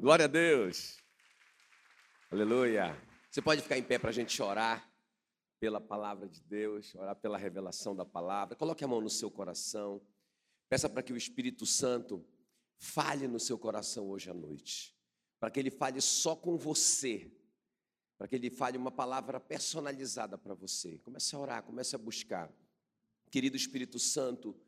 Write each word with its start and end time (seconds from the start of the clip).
Glória 0.00 0.24
a 0.24 0.28
Deus. 0.28 0.96
Aleluia. 2.30 2.96
Você 3.30 3.42
pode 3.42 3.60
ficar 3.60 3.76
em 3.76 3.82
pé 3.82 3.98
para 3.98 4.08
a 4.08 4.12
gente 4.14 4.40
orar 4.40 4.90
pela 5.60 5.78
palavra 5.78 6.26
de 6.26 6.40
Deus, 6.40 6.94
orar 6.94 7.14
pela 7.14 7.36
revelação 7.36 7.94
da 7.94 8.06
palavra. 8.06 8.56
Coloque 8.56 8.82
a 8.82 8.88
mão 8.88 9.02
no 9.02 9.10
seu 9.10 9.30
coração. 9.30 10.00
Peça 10.70 10.88
para 10.88 11.02
que 11.02 11.12
o 11.12 11.18
Espírito 11.18 11.66
Santo 11.66 12.24
fale 12.78 13.28
no 13.28 13.38
seu 13.38 13.58
coração 13.58 14.08
hoje 14.08 14.30
à 14.30 14.32
noite. 14.32 14.96
Para 15.38 15.50
que 15.50 15.60
ele 15.60 15.70
fale 15.70 16.00
só 16.00 16.34
com 16.34 16.56
você. 16.56 17.30
Para 18.16 18.26
que 18.26 18.36
ele 18.36 18.48
fale 18.48 18.78
uma 18.78 18.90
palavra 18.90 19.38
personalizada 19.38 20.38
para 20.38 20.54
você. 20.54 20.96
Comece 21.04 21.36
a 21.36 21.38
orar, 21.38 21.62
comece 21.62 21.94
a 21.94 21.98
buscar. 21.98 22.50
Querido 23.30 23.54
Espírito 23.54 23.98
Santo, 23.98 24.58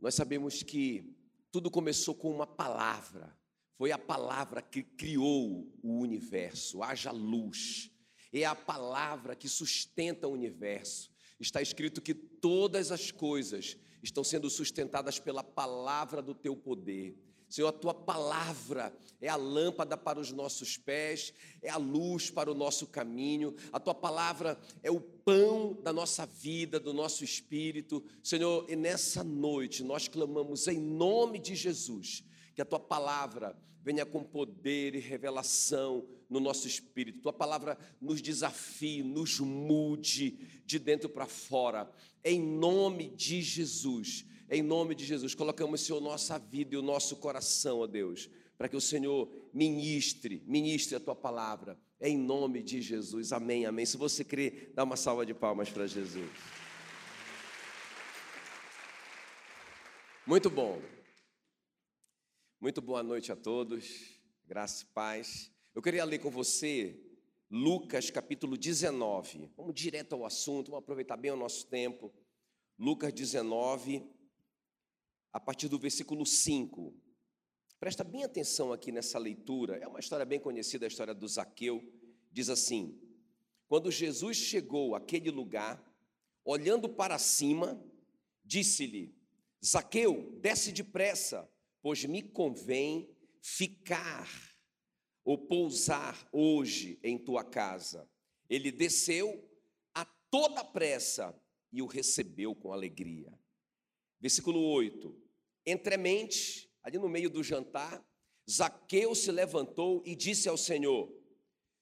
nós 0.00 0.14
sabemos 0.14 0.62
que 0.62 1.14
tudo 1.52 1.70
começou 1.70 2.14
com 2.14 2.30
uma 2.30 2.46
palavra. 2.46 3.36
Foi 3.76 3.92
a 3.92 3.98
palavra 3.98 4.62
que 4.62 4.82
criou 4.82 5.70
o 5.82 6.00
universo. 6.00 6.82
Haja 6.82 7.10
luz. 7.10 7.90
É 8.32 8.44
a 8.44 8.54
palavra 8.54 9.36
que 9.36 9.48
sustenta 9.48 10.26
o 10.26 10.32
universo. 10.32 11.10
Está 11.38 11.60
escrito 11.60 12.00
que 12.00 12.14
todas 12.14 12.90
as 12.90 13.10
coisas 13.10 13.76
estão 14.02 14.24
sendo 14.24 14.48
sustentadas 14.48 15.18
pela 15.18 15.42
palavra 15.44 16.22
do 16.22 16.34
teu 16.34 16.56
poder. 16.56 17.16
Senhor, 17.48 17.68
a 17.68 17.72
tua 17.72 17.94
palavra 17.94 18.92
é 19.20 19.28
a 19.28 19.36
lâmpada 19.36 19.96
para 19.96 20.18
os 20.18 20.32
nossos 20.32 20.76
pés, 20.76 21.32
é 21.62 21.70
a 21.70 21.76
luz 21.76 22.28
para 22.28 22.50
o 22.50 22.54
nosso 22.54 22.88
caminho, 22.88 23.54
a 23.72 23.78
tua 23.78 23.94
palavra 23.94 24.58
é 24.82 24.90
o 24.90 25.00
pão 25.00 25.78
da 25.80 25.92
nossa 25.92 26.26
vida, 26.26 26.80
do 26.80 26.92
nosso 26.92 27.22
espírito. 27.22 28.04
Senhor, 28.22 28.66
e 28.68 28.74
nessa 28.74 29.22
noite 29.22 29.84
nós 29.84 30.08
clamamos 30.08 30.66
em 30.66 30.78
nome 30.78 31.38
de 31.38 31.54
Jesus, 31.54 32.24
que 32.56 32.62
a 32.62 32.64
tua 32.64 32.80
palavra 32.80 33.54
venha 33.84 34.06
com 34.06 34.24
poder 34.24 34.94
e 34.94 34.98
revelação 34.98 36.08
no 36.28 36.40
nosso 36.40 36.66
espírito. 36.66 37.20
Tua 37.20 37.32
palavra 37.32 37.78
nos 38.00 38.20
desafie, 38.20 39.02
nos 39.02 39.38
mude 39.38 40.62
de 40.64 40.78
dentro 40.78 41.08
para 41.08 41.26
fora. 41.26 41.88
Em 42.24 42.40
nome 42.40 43.10
de 43.10 43.42
Jesus. 43.42 44.24
Em 44.50 44.62
nome 44.62 44.94
de 44.94 45.04
Jesus, 45.04 45.34
colocamos, 45.34 45.82
Senhor, 45.82 46.00
nossa 46.00 46.38
vida 46.38 46.74
e 46.74 46.78
o 46.78 46.82
nosso 46.82 47.16
coração, 47.16 47.80
ó 47.80 47.86
Deus, 47.86 48.30
para 48.56 48.68
que 48.68 48.76
o 48.76 48.80
Senhor 48.80 49.28
ministre, 49.52 50.42
ministre 50.46 50.96
a 50.96 51.00
tua 51.00 51.14
palavra. 51.14 51.78
Em 52.00 52.16
nome 52.16 52.62
de 52.62 52.80
Jesus. 52.80 53.32
Amém, 53.32 53.66
amém. 53.66 53.84
Se 53.84 53.96
você 53.96 54.24
crê, 54.24 54.70
dá 54.74 54.82
uma 54.82 54.96
salva 54.96 55.26
de 55.26 55.34
palmas 55.34 55.68
para 55.68 55.86
Jesus. 55.86 56.30
Muito 60.26 60.48
bom. 60.48 60.95
Muito 62.66 62.82
boa 62.82 63.00
noite 63.00 63.30
a 63.30 63.36
todos. 63.36 64.18
Graça 64.44 64.82
e 64.82 64.86
paz. 64.86 65.52
Eu 65.72 65.80
queria 65.80 66.04
ler 66.04 66.18
com 66.18 66.28
você 66.28 67.00
Lucas 67.48 68.10
capítulo 68.10 68.56
19. 68.56 69.52
Vamos 69.56 69.72
direto 69.72 70.16
ao 70.16 70.26
assunto, 70.26 70.72
vamos 70.72 70.82
aproveitar 70.82 71.16
bem 71.16 71.30
o 71.30 71.36
nosso 71.36 71.68
tempo. 71.68 72.12
Lucas 72.76 73.12
19, 73.12 74.04
a 75.32 75.38
partir 75.38 75.68
do 75.68 75.78
versículo 75.78 76.26
5. 76.26 76.92
Presta 77.78 78.02
bem 78.02 78.24
atenção 78.24 78.72
aqui 78.72 78.90
nessa 78.90 79.16
leitura, 79.16 79.76
é 79.76 79.86
uma 79.86 80.00
história 80.00 80.26
bem 80.26 80.40
conhecida, 80.40 80.86
a 80.86 80.88
história 80.88 81.14
do 81.14 81.28
Zaqueu. 81.28 81.80
Diz 82.32 82.48
assim: 82.48 83.00
Quando 83.68 83.92
Jesus 83.92 84.38
chegou 84.38 84.96
àquele 84.96 85.30
lugar, 85.30 85.80
olhando 86.44 86.88
para 86.88 87.16
cima, 87.16 87.80
disse-lhe: 88.44 89.14
Zaqueu, 89.64 90.36
desce 90.40 90.72
depressa, 90.72 91.48
pois 91.86 92.04
me 92.04 92.20
convém 92.20 93.08
ficar 93.40 94.28
ou 95.24 95.38
pousar 95.38 96.28
hoje 96.32 96.98
em 97.00 97.16
tua 97.16 97.44
casa. 97.44 98.10
Ele 98.50 98.72
desceu 98.72 99.48
a 99.94 100.04
toda 100.04 100.64
pressa 100.64 101.32
e 101.70 101.80
o 101.80 101.86
recebeu 101.86 102.56
com 102.56 102.72
alegria. 102.72 103.32
Versículo 104.18 104.60
8: 104.62 105.16
Entremente, 105.64 106.68
ali 106.82 106.98
no 106.98 107.08
meio 107.08 107.30
do 107.30 107.40
jantar, 107.40 108.04
Zaqueu 108.50 109.14
se 109.14 109.30
levantou 109.30 110.02
e 110.04 110.16
disse 110.16 110.48
ao 110.48 110.56
Senhor: 110.56 111.08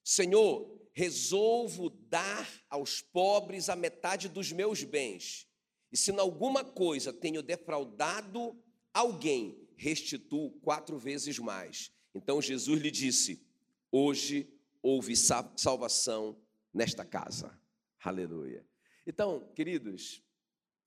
Senhor, 0.05 0.87
resolvo 0.93 1.89
dar 1.89 2.47
aos 2.69 3.01
pobres 3.01 3.71
a 3.71 3.75
metade 3.75 4.29
dos 4.29 4.53
meus 4.53 4.85
bens. 4.85 5.49
E 5.91 5.97
se 5.97 6.13
em 6.13 6.19
alguma 6.19 6.63
coisa 6.63 7.11
tenho 7.11 7.43
defraudado 7.43 8.55
alguém, 8.93 9.64
restituo 9.77 10.51
quatro 10.61 10.99
vezes 10.99 11.39
mais. 11.39 11.93
Então 12.15 12.41
Jesus 12.41 12.81
lhe 12.81 12.91
disse: 12.91 13.43
Hoje 13.91 14.49
houve 14.83 15.15
salvação 15.17 16.37
nesta 16.73 17.05
casa. 17.05 17.59
Aleluia. 18.03 18.67
Então, 19.07 19.49
queridos, 19.55 20.23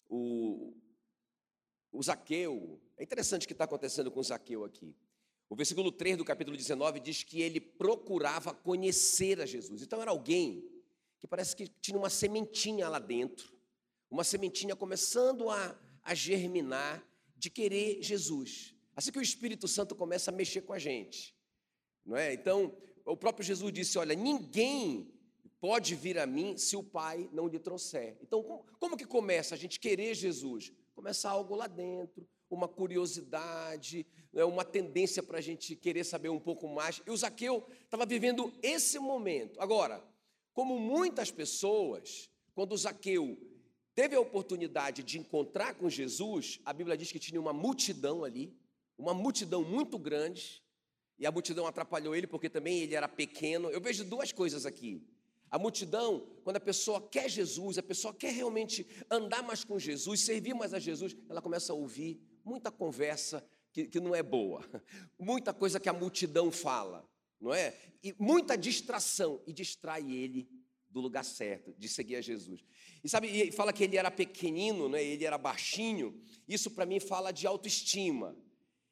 o, 0.10 0.74
o 1.92 2.02
Zaqueu, 2.04 2.80
é 2.98 3.04
interessante 3.04 3.46
o 3.46 3.48
que 3.48 3.54
está 3.54 3.66
acontecendo 3.66 4.12
com 4.12 4.22
Zaqueu 4.22 4.64
aqui. 4.64 4.96
O 5.50 5.56
versículo 5.56 5.92
3 5.92 6.18
do 6.18 6.26
capítulo 6.26 6.58
19 6.58 7.00
diz 7.00 7.24
que 7.24 7.42
ele 7.42 7.60
procurava 7.60 8.54
conhecer 8.54 9.40
a 9.40 9.46
Jesus. 9.46 9.82
Então 9.82 10.02
era 10.02 10.12
alguém 10.12 10.70
que 11.20 11.28
parece 11.28 11.56
que 11.56 11.68
tinha 11.68 11.98
uma 11.98 12.10
sementinha 12.10 12.90
lá 12.90 13.00
dentro, 13.00 13.52
uma 14.10 14.24
sementinha 14.24 14.76
começando 14.76 15.50
a, 15.50 15.80
a 16.04 16.14
germinar 16.14 17.04
de 17.36 17.50
querer 17.50 18.02
Jesus. 18.02 18.76
Assim 18.98 19.12
que 19.12 19.20
o 19.20 19.22
Espírito 19.22 19.68
Santo 19.68 19.96
começa 19.96 20.32
a 20.32 20.34
mexer 20.34 20.62
com 20.62 20.74
a 20.74 20.80
gente, 20.80 21.36
não 22.04 22.18
é? 22.18 22.34
Então, 22.34 22.76
o 23.06 23.16
próprio 23.16 23.46
Jesus 23.46 23.72
disse: 23.72 24.00
Olha, 24.00 24.16
ninguém 24.16 25.14
pode 25.60 25.94
vir 25.94 26.18
a 26.18 26.26
mim 26.26 26.58
se 26.58 26.76
o 26.76 26.82
Pai 26.82 27.30
não 27.32 27.48
lhe 27.48 27.60
trouxer. 27.60 28.18
Então, 28.24 28.66
como, 28.80 28.98
que 28.98 29.06
começa 29.06 29.54
a 29.54 29.58
gente 29.58 29.80
querer 29.80 30.16
Jesus? 30.16 30.74
Começa 30.96 31.30
algo 31.30 31.56
lá 31.56 31.68
dentro, 31.68 32.28
uma 32.50 32.68
curiosidade, 32.68 34.04
né, 34.34 34.44
uma 34.44 34.66
tendência 34.66 35.22
para 35.22 35.38
a 35.38 35.42
gente 35.42 35.76
querer 35.76 36.04
saber 36.04 36.30
um 36.30 36.40
pouco 36.40 36.68
mais. 36.68 37.00
E 37.06 37.12
o 37.12 37.18
Zaqueu 37.18 37.68
estava 37.84 38.04
vivendo 38.04 38.52
esse 38.64 38.98
momento. 38.98 39.62
Agora, 39.62 40.04
como 40.54 40.80
muitas 40.80 41.30
pessoas, 41.30 42.32
quando 42.56 42.72
o 42.72 42.78
Zaqueu 42.78 43.38
teve 43.94 44.16
a 44.16 44.20
oportunidade 44.20 45.04
de 45.04 45.20
encontrar 45.20 45.76
com 45.76 45.88
Jesus, 45.88 46.60
a 46.66 46.74
Bíblia 46.74 46.98
diz 46.98 47.12
que 47.12 47.20
tinha 47.20 47.40
uma 47.40 47.54
multidão 47.54 48.24
ali, 48.24 48.58
uma 48.98 49.14
multidão 49.14 49.64
muito 49.64 49.98
grande, 49.98 50.64
e 51.20 51.26
a 51.26 51.32
multidão 51.32 51.66
atrapalhou 51.66 52.16
ele 52.16 52.28
porque 52.28 52.50
também 52.50 52.80
ele 52.80 52.96
era 52.96 53.08
pequeno. 53.08 53.70
Eu 53.70 53.82
vejo 53.82 54.04
duas 54.04 54.32
coisas 54.32 54.66
aqui. 54.66 55.02
A 55.50 55.58
multidão, 55.58 56.28
quando 56.44 56.58
a 56.58 56.62
pessoa 56.62 57.02
quer 57.02 57.30
Jesus, 57.30 57.78
a 57.78 57.84
pessoa 57.84 58.14
quer 58.14 58.34
realmente 58.34 58.86
andar 59.10 59.42
mais 59.42 59.64
com 59.64 59.80
Jesus, 59.80 60.22
servir 60.22 60.54
mais 60.54 60.74
a 60.74 60.80
Jesus, 60.80 61.16
ela 61.30 61.42
começa 61.42 61.72
a 61.72 61.76
ouvir 61.76 62.22
muita 62.44 62.70
conversa 62.70 63.44
que, 63.72 63.88
que 63.88 64.00
não 64.00 64.14
é 64.14 64.22
boa, 64.22 64.64
muita 65.18 65.54
coisa 65.54 65.80
que 65.80 65.88
a 65.88 65.94
multidão 65.94 66.52
fala, 66.52 67.08
não 67.40 67.54
é? 67.54 67.78
E 68.04 68.14
muita 68.20 68.58
distração, 68.58 69.42
e 69.48 69.54
distrai 69.54 70.12
ele 70.12 70.50
do 70.90 71.00
lugar 71.00 71.24
certo, 71.24 71.74
de 71.78 71.88
seguir 71.88 72.18
a 72.18 72.22
Jesus. 72.22 72.66
E 73.04 73.10
sabe, 73.10 73.28
e 73.28 73.52
fala 73.52 73.72
que 73.72 73.84
ele 73.84 73.98
era 73.98 74.12
pequenino, 74.12 74.90
né? 74.90 75.04
ele 75.04 75.24
era 75.24 75.38
baixinho, 75.38 76.20
isso 76.48 76.72
para 76.72 76.86
mim 76.86 77.00
fala 77.00 77.32
de 77.32 77.48
autoestima. 77.48 78.36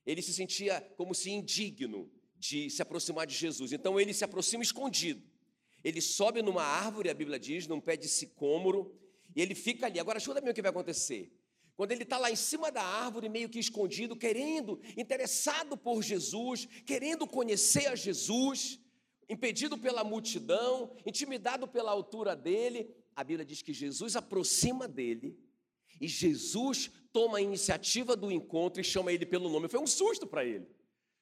Ele 0.05 0.21
se 0.21 0.33
sentia 0.33 0.81
como 0.97 1.15
se 1.15 1.31
indigno 1.31 2.11
de 2.37 2.69
se 2.69 2.81
aproximar 2.81 3.25
de 3.25 3.33
Jesus, 3.33 3.71
então 3.71 3.99
ele 3.99 4.13
se 4.13 4.23
aproxima 4.23 4.63
escondido. 4.63 5.23
Ele 5.83 6.01
sobe 6.01 6.41
numa 6.41 6.63
árvore, 6.63 7.09
a 7.09 7.13
Bíblia 7.13 7.39
diz, 7.39 7.67
num 7.67 7.79
pé 7.79 7.95
de 7.95 8.07
sicômoro, 8.07 8.93
e 9.35 9.41
ele 9.41 9.53
fica 9.53 9.85
ali. 9.85 9.99
Agora, 9.99 10.19
bem 10.41 10.51
o 10.51 10.53
que 10.53 10.61
vai 10.61 10.71
acontecer. 10.71 11.31
Quando 11.75 11.91
ele 11.91 12.03
está 12.03 12.17
lá 12.17 12.31
em 12.31 12.35
cima 12.35 12.71
da 12.71 12.81
árvore, 12.81 13.27
meio 13.27 13.49
que 13.49 13.59
escondido, 13.59 14.15
querendo, 14.15 14.79
interessado 14.95 15.75
por 15.77 16.01
Jesus, 16.01 16.67
querendo 16.85 17.27
conhecer 17.27 17.87
a 17.87 17.95
Jesus, 17.95 18.79
impedido 19.27 19.77
pela 19.77 20.03
multidão, 20.03 20.95
intimidado 21.05 21.67
pela 21.67 21.91
altura 21.91 22.35
dele, 22.35 22.95
a 23.15 23.23
Bíblia 23.23 23.45
diz 23.45 23.61
que 23.61 23.73
Jesus 23.73 24.15
aproxima 24.15 24.87
dele 24.87 25.37
e 25.99 26.07
Jesus 26.07 26.91
toma 27.15 27.37
a 27.37 27.41
iniciativa 27.41 28.15
do 28.15 28.29
encontro 28.29 28.81
e 28.81 28.83
chama 28.83 29.13
ele 29.13 29.25
pelo 29.25 29.47
nome. 29.47 29.69
Foi 29.69 29.79
um 29.79 29.87
susto 29.87 30.27
para 30.27 30.43
ele. 30.43 30.67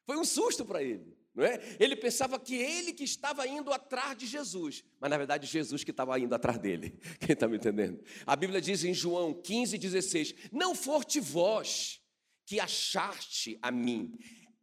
Foi 0.06 0.18
um 0.18 0.26
susto 0.26 0.66
para 0.66 0.82
ele 0.82 1.16
não 1.36 1.44
é? 1.44 1.60
Ele 1.80 1.96
pensava 1.96 2.40
que 2.40 2.56
ele 2.56 2.94
que 2.94 3.04
estava 3.04 3.48
indo 3.48 3.74
atrás 3.74 4.18
de 4.18 4.28
Jesus, 4.28 4.84
mas 5.00 5.10
na 5.10 5.18
verdade 5.18 5.48
Jesus 5.48 5.84
que 5.84 5.92
estava 5.92 6.20
indo 6.20 6.34
atrás 6.34 6.60
dele. 6.60 7.00
Quem 7.20 7.34
está 7.34 7.48
me 7.48 7.58
entendendo? 7.58 8.04
A 8.26 8.36
Bíblia 8.36 8.62
diz 8.62 8.84
em 8.84 8.94
João 8.94 9.34
15, 9.34 9.78
16: 9.78 10.36
Não 10.52 10.76
forte 10.76 11.20
vós 11.20 12.00
que 12.46 12.60
achaste 12.60 13.58
a 13.62 13.72
mim, 13.72 14.14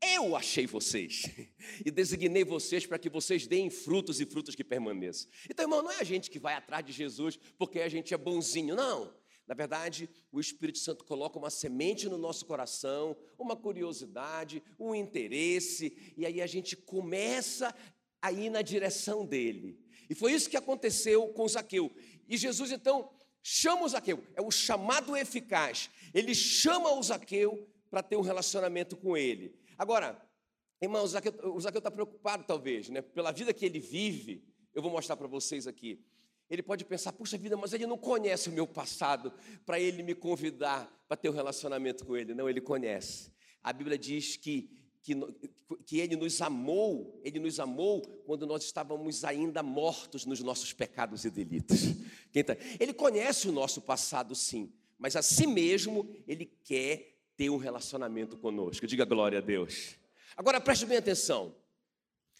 eu 0.00 0.36
achei 0.36 0.66
vocês 0.66 1.22
e 1.84 1.90
designei 1.90 2.44
vocês 2.44 2.86
para 2.86 2.98
que 2.98 3.10
vocês 3.10 3.46
deem 3.46 3.68
frutos 3.68 4.20
e 4.20 4.26
frutos 4.26 4.54
que 4.54 4.62
permaneçam. 4.62 5.28
Então, 5.50 5.64
irmão, 5.64 5.82
não 5.82 5.90
é 5.90 6.00
a 6.00 6.04
gente 6.04 6.30
que 6.30 6.38
vai 6.38 6.54
atrás 6.54 6.84
de 6.84 6.92
Jesus 6.92 7.38
porque 7.58 7.80
a 7.80 7.88
gente 7.88 8.14
é 8.14 8.18
bonzinho, 8.18 8.76
não. 8.76 9.12
Na 9.50 9.56
verdade, 9.56 10.08
o 10.30 10.38
Espírito 10.38 10.78
Santo 10.78 11.04
coloca 11.04 11.36
uma 11.36 11.50
semente 11.50 12.08
no 12.08 12.16
nosso 12.16 12.46
coração, 12.46 13.16
uma 13.36 13.56
curiosidade, 13.56 14.62
um 14.78 14.94
interesse, 14.94 16.14
e 16.16 16.24
aí 16.24 16.40
a 16.40 16.46
gente 16.46 16.76
começa 16.76 17.74
a 18.22 18.30
ir 18.30 18.48
na 18.48 18.62
direção 18.62 19.26
dele. 19.26 19.76
E 20.08 20.14
foi 20.14 20.34
isso 20.34 20.48
que 20.48 20.56
aconteceu 20.56 21.26
com 21.30 21.48
Zaqueu. 21.48 21.90
E 22.28 22.36
Jesus 22.36 22.70
então 22.70 23.10
chama 23.42 23.82
o 23.82 23.88
Zaqueu, 23.88 24.24
é 24.36 24.40
o 24.40 24.52
chamado 24.52 25.16
eficaz. 25.16 25.90
Ele 26.14 26.32
chama 26.32 26.92
o 26.92 27.02
Zaqueu 27.02 27.68
para 27.90 28.04
ter 28.04 28.14
um 28.14 28.22
relacionamento 28.22 28.96
com 28.96 29.16
ele. 29.16 29.58
Agora, 29.76 30.16
irmão, 30.80 31.02
o 31.02 31.08
Zaqueu 31.08 31.78
está 31.78 31.90
preocupado, 31.90 32.44
talvez, 32.46 32.88
né? 32.88 33.02
pela 33.02 33.32
vida 33.32 33.52
que 33.52 33.66
ele 33.66 33.80
vive. 33.80 34.44
Eu 34.72 34.80
vou 34.80 34.92
mostrar 34.92 35.16
para 35.16 35.26
vocês 35.26 35.66
aqui. 35.66 36.00
Ele 36.50 36.62
pode 36.62 36.84
pensar, 36.84 37.12
puxa 37.12 37.38
vida, 37.38 37.56
mas 37.56 37.72
ele 37.72 37.86
não 37.86 37.96
conhece 37.96 38.48
o 38.48 38.52
meu 38.52 38.66
passado 38.66 39.32
para 39.64 39.78
ele 39.78 40.02
me 40.02 40.16
convidar 40.16 40.90
para 41.06 41.16
ter 41.16 41.28
um 41.28 41.32
relacionamento 41.32 42.04
com 42.04 42.16
ele. 42.16 42.34
Não, 42.34 42.48
ele 42.48 42.60
conhece. 42.60 43.30
A 43.62 43.72
Bíblia 43.72 43.96
diz 43.96 44.36
que, 44.36 44.68
que, 45.00 45.14
que 45.86 46.00
ele 46.00 46.16
nos 46.16 46.42
amou, 46.42 47.20
ele 47.22 47.38
nos 47.38 47.60
amou 47.60 48.02
quando 48.26 48.46
nós 48.46 48.64
estávamos 48.64 49.22
ainda 49.24 49.62
mortos 49.62 50.26
nos 50.26 50.40
nossos 50.40 50.72
pecados 50.72 51.24
e 51.24 51.30
delitos. 51.30 51.94
Tá? 52.46 52.56
Ele 52.78 52.92
conhece 52.92 53.48
o 53.48 53.52
nosso 53.52 53.80
passado, 53.80 54.34
sim, 54.34 54.72
mas 54.98 55.16
a 55.16 55.22
si 55.22 55.46
mesmo 55.46 56.08
ele 56.28 56.46
quer 56.46 57.16
ter 57.36 57.50
um 57.50 57.56
relacionamento 57.56 58.36
conosco. 58.36 58.86
Diga 58.86 59.04
glória 59.04 59.38
a 59.38 59.40
Deus. 59.42 59.96
Agora 60.36 60.60
preste 60.60 60.86
bem 60.86 60.98
atenção. 60.98 61.54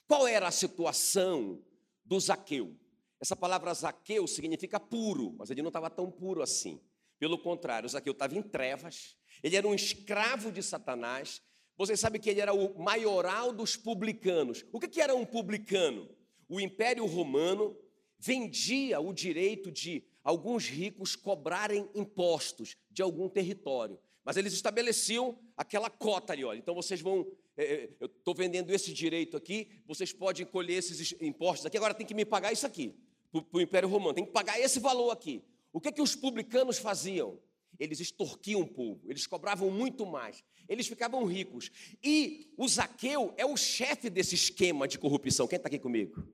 Qual 0.06 0.26
era 0.26 0.48
a 0.48 0.52
situação 0.52 1.62
do 2.04 2.18
Zaqueu? 2.18 2.76
Essa 3.20 3.36
palavra 3.36 3.74
Zaqueu 3.74 4.26
significa 4.26 4.80
puro, 4.80 5.34
mas 5.36 5.50
ele 5.50 5.60
não 5.60 5.68
estava 5.68 5.90
tão 5.90 6.10
puro 6.10 6.40
assim. 6.42 6.80
Pelo 7.18 7.36
contrário, 7.36 7.86
Zaqueu 7.86 8.12
estava 8.12 8.34
em 8.34 8.40
trevas, 8.40 9.14
ele 9.42 9.56
era 9.56 9.68
um 9.68 9.74
escravo 9.74 10.50
de 10.50 10.62
Satanás. 10.62 11.42
Vocês 11.76 12.00
sabem 12.00 12.18
que 12.18 12.30
ele 12.30 12.40
era 12.40 12.54
o 12.54 12.78
maioral 12.82 13.52
dos 13.52 13.76
publicanos. 13.76 14.64
O 14.72 14.80
que 14.80 15.02
era 15.02 15.14
um 15.14 15.26
publicano? 15.26 16.08
O 16.48 16.58
Império 16.58 17.04
Romano 17.04 17.76
vendia 18.18 18.98
o 19.00 19.12
direito 19.12 19.70
de 19.70 20.02
alguns 20.24 20.66
ricos 20.66 21.14
cobrarem 21.14 21.90
impostos 21.94 22.76
de 22.90 23.02
algum 23.02 23.28
território. 23.28 23.98
Mas 24.24 24.38
eles 24.38 24.54
estabeleciam 24.54 25.38
aquela 25.56 25.90
cota 25.90 26.32
ali, 26.32 26.44
olha. 26.44 26.58
Então 26.58 26.74
vocês 26.74 27.02
vão 27.02 27.26
é, 27.56 27.64
é, 27.64 27.90
eu 28.00 28.06
estou 28.06 28.34
vendendo 28.34 28.70
esse 28.70 28.92
direito 28.94 29.36
aqui, 29.36 29.82
vocês 29.86 30.12
podem 30.12 30.46
colher 30.46 30.78
esses 30.78 31.14
impostos 31.20 31.66
aqui, 31.66 31.76
agora 31.76 31.92
tem 31.92 32.06
que 32.06 32.14
me 32.14 32.24
pagar 32.24 32.52
isso 32.52 32.66
aqui 32.66 32.98
para 33.30 33.44
o 33.52 33.60
Império 33.60 33.88
Romano, 33.88 34.14
tem 34.14 34.24
que 34.24 34.32
pagar 34.32 34.58
esse 34.58 34.80
valor 34.80 35.10
aqui. 35.10 35.42
O 35.72 35.80
que, 35.80 35.92
que 35.92 36.02
os 36.02 36.16
publicanos 36.16 36.78
faziam? 36.78 37.38
Eles 37.78 38.00
extorquiam 38.00 38.60
o 38.60 38.66
povo, 38.66 39.10
eles 39.10 39.26
cobravam 39.26 39.70
muito 39.70 40.04
mais, 40.04 40.44
eles 40.68 40.86
ficavam 40.86 41.24
ricos. 41.24 41.70
E 42.02 42.52
o 42.56 42.68
Zaqueu 42.68 43.32
é 43.36 43.46
o 43.46 43.56
chefe 43.56 44.10
desse 44.10 44.34
esquema 44.34 44.86
de 44.86 44.98
corrupção. 44.98 45.46
Quem 45.46 45.56
está 45.56 45.68
aqui 45.68 45.78
comigo? 45.78 46.26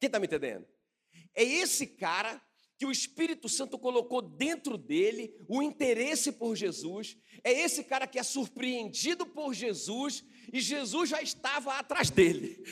Quem 0.00 0.06
está 0.08 0.18
me 0.18 0.26
entendendo? 0.26 0.66
É 1.34 1.44
esse 1.44 1.86
cara 1.86 2.42
que 2.80 2.86
o 2.86 2.90
Espírito 2.90 3.46
Santo 3.46 3.78
colocou 3.78 4.22
dentro 4.22 4.78
dele 4.78 5.34
o 5.46 5.62
interesse 5.62 6.32
por 6.32 6.56
Jesus. 6.56 7.16
É 7.44 7.52
esse 7.52 7.84
cara 7.84 8.06
que 8.06 8.18
é 8.18 8.22
surpreendido 8.22 9.26
por 9.26 9.52
Jesus 9.52 10.24
e 10.52 10.60
Jesus 10.60 11.10
já 11.10 11.22
estava 11.22 11.74
atrás 11.74 12.10
dele. 12.10 12.62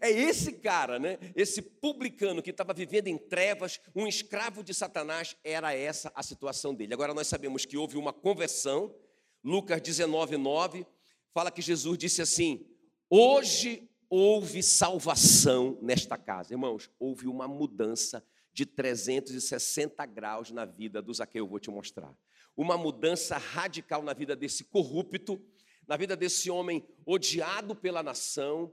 É 0.00 0.10
esse 0.10 0.52
cara, 0.52 0.98
né? 0.98 1.18
Esse 1.34 1.62
publicano 1.62 2.42
que 2.42 2.50
estava 2.50 2.74
vivendo 2.74 3.08
em 3.08 3.16
trevas, 3.16 3.80
um 3.94 4.06
escravo 4.06 4.62
de 4.62 4.74
Satanás, 4.74 5.36
era 5.42 5.74
essa 5.74 6.12
a 6.14 6.22
situação 6.22 6.74
dele. 6.74 6.94
Agora 6.94 7.14
nós 7.14 7.26
sabemos 7.26 7.64
que 7.64 7.76
houve 7.76 7.96
uma 7.96 8.12
conversão. 8.12 8.94
Lucas 9.42 9.80
19, 9.80 10.36
9 10.36 10.86
fala 11.32 11.50
que 11.50 11.62
Jesus 11.62 11.98
disse 11.98 12.22
assim: 12.22 12.66
Hoje 13.10 13.88
houve 14.08 14.62
salvação 14.62 15.78
nesta 15.82 16.16
casa. 16.16 16.54
Irmãos, 16.54 16.90
houve 16.98 17.26
uma 17.26 17.48
mudança 17.48 18.24
de 18.52 18.64
360 18.64 20.06
graus 20.06 20.52
na 20.52 20.64
vida 20.64 21.02
do 21.02 21.12
Zaqueu, 21.12 21.44
eu 21.44 21.48
vou 21.48 21.58
te 21.58 21.70
mostrar. 21.70 22.16
Uma 22.56 22.78
mudança 22.78 23.36
radical 23.36 24.02
na 24.02 24.12
vida 24.12 24.36
desse 24.36 24.62
corrupto, 24.62 25.44
na 25.86 25.96
vida 25.96 26.16
desse 26.16 26.50
homem 26.50 26.86
odiado 27.06 27.74
pela 27.74 28.02
nação. 28.02 28.72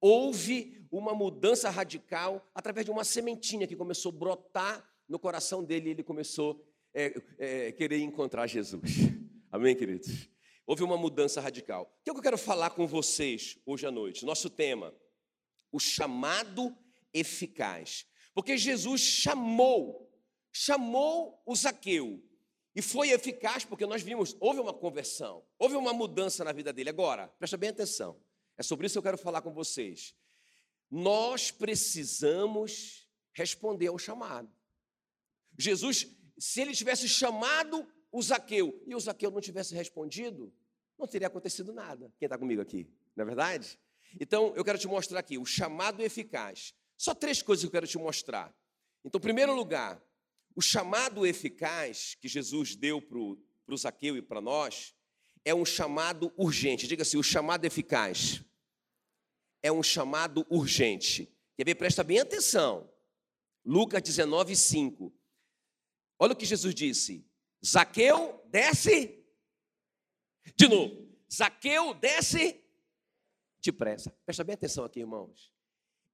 Houve 0.00 0.86
uma 0.90 1.14
mudança 1.14 1.70
radical 1.70 2.44
através 2.54 2.84
de 2.84 2.90
uma 2.90 3.04
sementinha 3.04 3.66
que 3.66 3.76
começou 3.76 4.10
a 4.10 4.16
brotar 4.16 4.92
no 5.08 5.18
coração 5.18 5.62
dele 5.62 5.88
e 5.88 5.92
ele 5.92 6.02
começou 6.02 6.64
a 6.94 7.00
é, 7.00 7.22
é, 7.38 7.72
querer 7.72 7.98
encontrar 8.00 8.46
Jesus. 8.46 8.82
Amém, 9.50 9.76
queridos? 9.76 10.28
Houve 10.66 10.82
uma 10.82 10.96
mudança 10.96 11.40
radical. 11.40 11.92
O 12.00 12.04
que 12.04 12.10
eu 12.10 12.22
quero 12.22 12.38
falar 12.38 12.70
com 12.70 12.86
vocês 12.86 13.58
hoje 13.66 13.86
à 13.86 13.90
noite? 13.90 14.24
Nosso 14.24 14.48
tema: 14.48 14.94
o 15.70 15.78
chamado 15.78 16.76
eficaz. 17.12 18.06
Porque 18.34 18.56
Jesus 18.56 19.00
chamou, 19.00 20.10
chamou 20.50 21.42
o 21.44 21.54
Zaqueu. 21.54 22.22
E 22.74 22.80
foi 22.80 23.10
eficaz 23.10 23.64
porque 23.64 23.86
nós 23.86 24.02
vimos, 24.02 24.36
houve 24.40 24.60
uma 24.60 24.72
conversão, 24.72 25.44
houve 25.58 25.76
uma 25.76 25.92
mudança 25.92 26.42
na 26.42 26.52
vida 26.52 26.72
dele. 26.72 26.90
Agora, 26.90 27.28
presta 27.38 27.56
bem 27.56 27.70
atenção, 27.70 28.18
é 28.56 28.62
sobre 28.62 28.86
isso 28.86 28.94
que 28.94 28.98
eu 28.98 29.02
quero 29.02 29.18
falar 29.18 29.42
com 29.42 29.52
vocês. 29.52 30.14
Nós 30.90 31.50
precisamos 31.50 33.08
responder 33.32 33.88
ao 33.88 33.98
chamado. 33.98 34.50
Jesus, 35.58 36.06
se 36.38 36.60
ele 36.60 36.74
tivesse 36.74 37.08
chamado 37.08 37.86
o 38.10 38.22
Zaqueu 38.22 38.82
e 38.86 38.94
o 38.94 39.00
Zaqueu 39.00 39.30
não 39.30 39.40
tivesse 39.40 39.74
respondido, 39.74 40.52
não 40.98 41.06
teria 41.06 41.28
acontecido 41.28 41.72
nada. 41.72 42.12
Quem 42.18 42.26
está 42.26 42.38
comigo 42.38 42.60
aqui? 42.60 42.86
Não 43.16 43.22
é 43.22 43.26
verdade? 43.26 43.78
Então, 44.20 44.54
eu 44.54 44.64
quero 44.64 44.78
te 44.78 44.86
mostrar 44.86 45.20
aqui 45.20 45.38
o 45.38 45.44
chamado 45.44 46.02
eficaz. 46.02 46.74
Só 46.96 47.14
três 47.14 47.42
coisas 47.42 47.62
que 47.62 47.66
eu 47.66 47.72
quero 47.72 47.86
te 47.86 47.98
mostrar. 47.98 48.54
Então, 49.04 49.18
em 49.18 49.22
primeiro 49.22 49.54
lugar, 49.54 50.00
o 50.54 50.60
chamado 50.60 51.26
eficaz 51.26 52.14
que 52.20 52.28
Jesus 52.28 52.76
deu 52.76 53.00
para 53.00 53.18
o 53.18 53.76
Zaqueu 53.76 54.16
e 54.16 54.22
para 54.22 54.40
nós 54.40 54.94
é 55.44 55.54
um 55.54 55.64
chamado 55.64 56.32
urgente. 56.36 56.86
Diga 56.86 57.02
assim: 57.02 57.16
o 57.16 57.22
chamado 57.22 57.64
eficaz 57.64 58.44
é 59.62 59.70
um 59.70 59.82
chamado 59.82 60.46
urgente. 60.50 61.32
Quer 61.56 61.64
ver? 61.64 61.74
Presta 61.74 62.02
bem 62.02 62.18
atenção. 62.18 62.90
Lucas 63.64 64.02
19, 64.02 64.56
5. 64.56 65.12
Olha 66.18 66.32
o 66.32 66.36
que 66.36 66.46
Jesus 66.46 66.74
disse: 66.74 67.26
Zaqueu, 67.64 68.44
desce. 68.50 69.18
De 70.56 70.68
novo, 70.68 71.08
Zaqueu, 71.32 71.94
desce 71.94 72.62
depressa. 73.60 74.10
Presta 74.24 74.42
bem 74.42 74.54
atenção 74.54 74.84
aqui, 74.84 75.00
irmãos. 75.00 75.52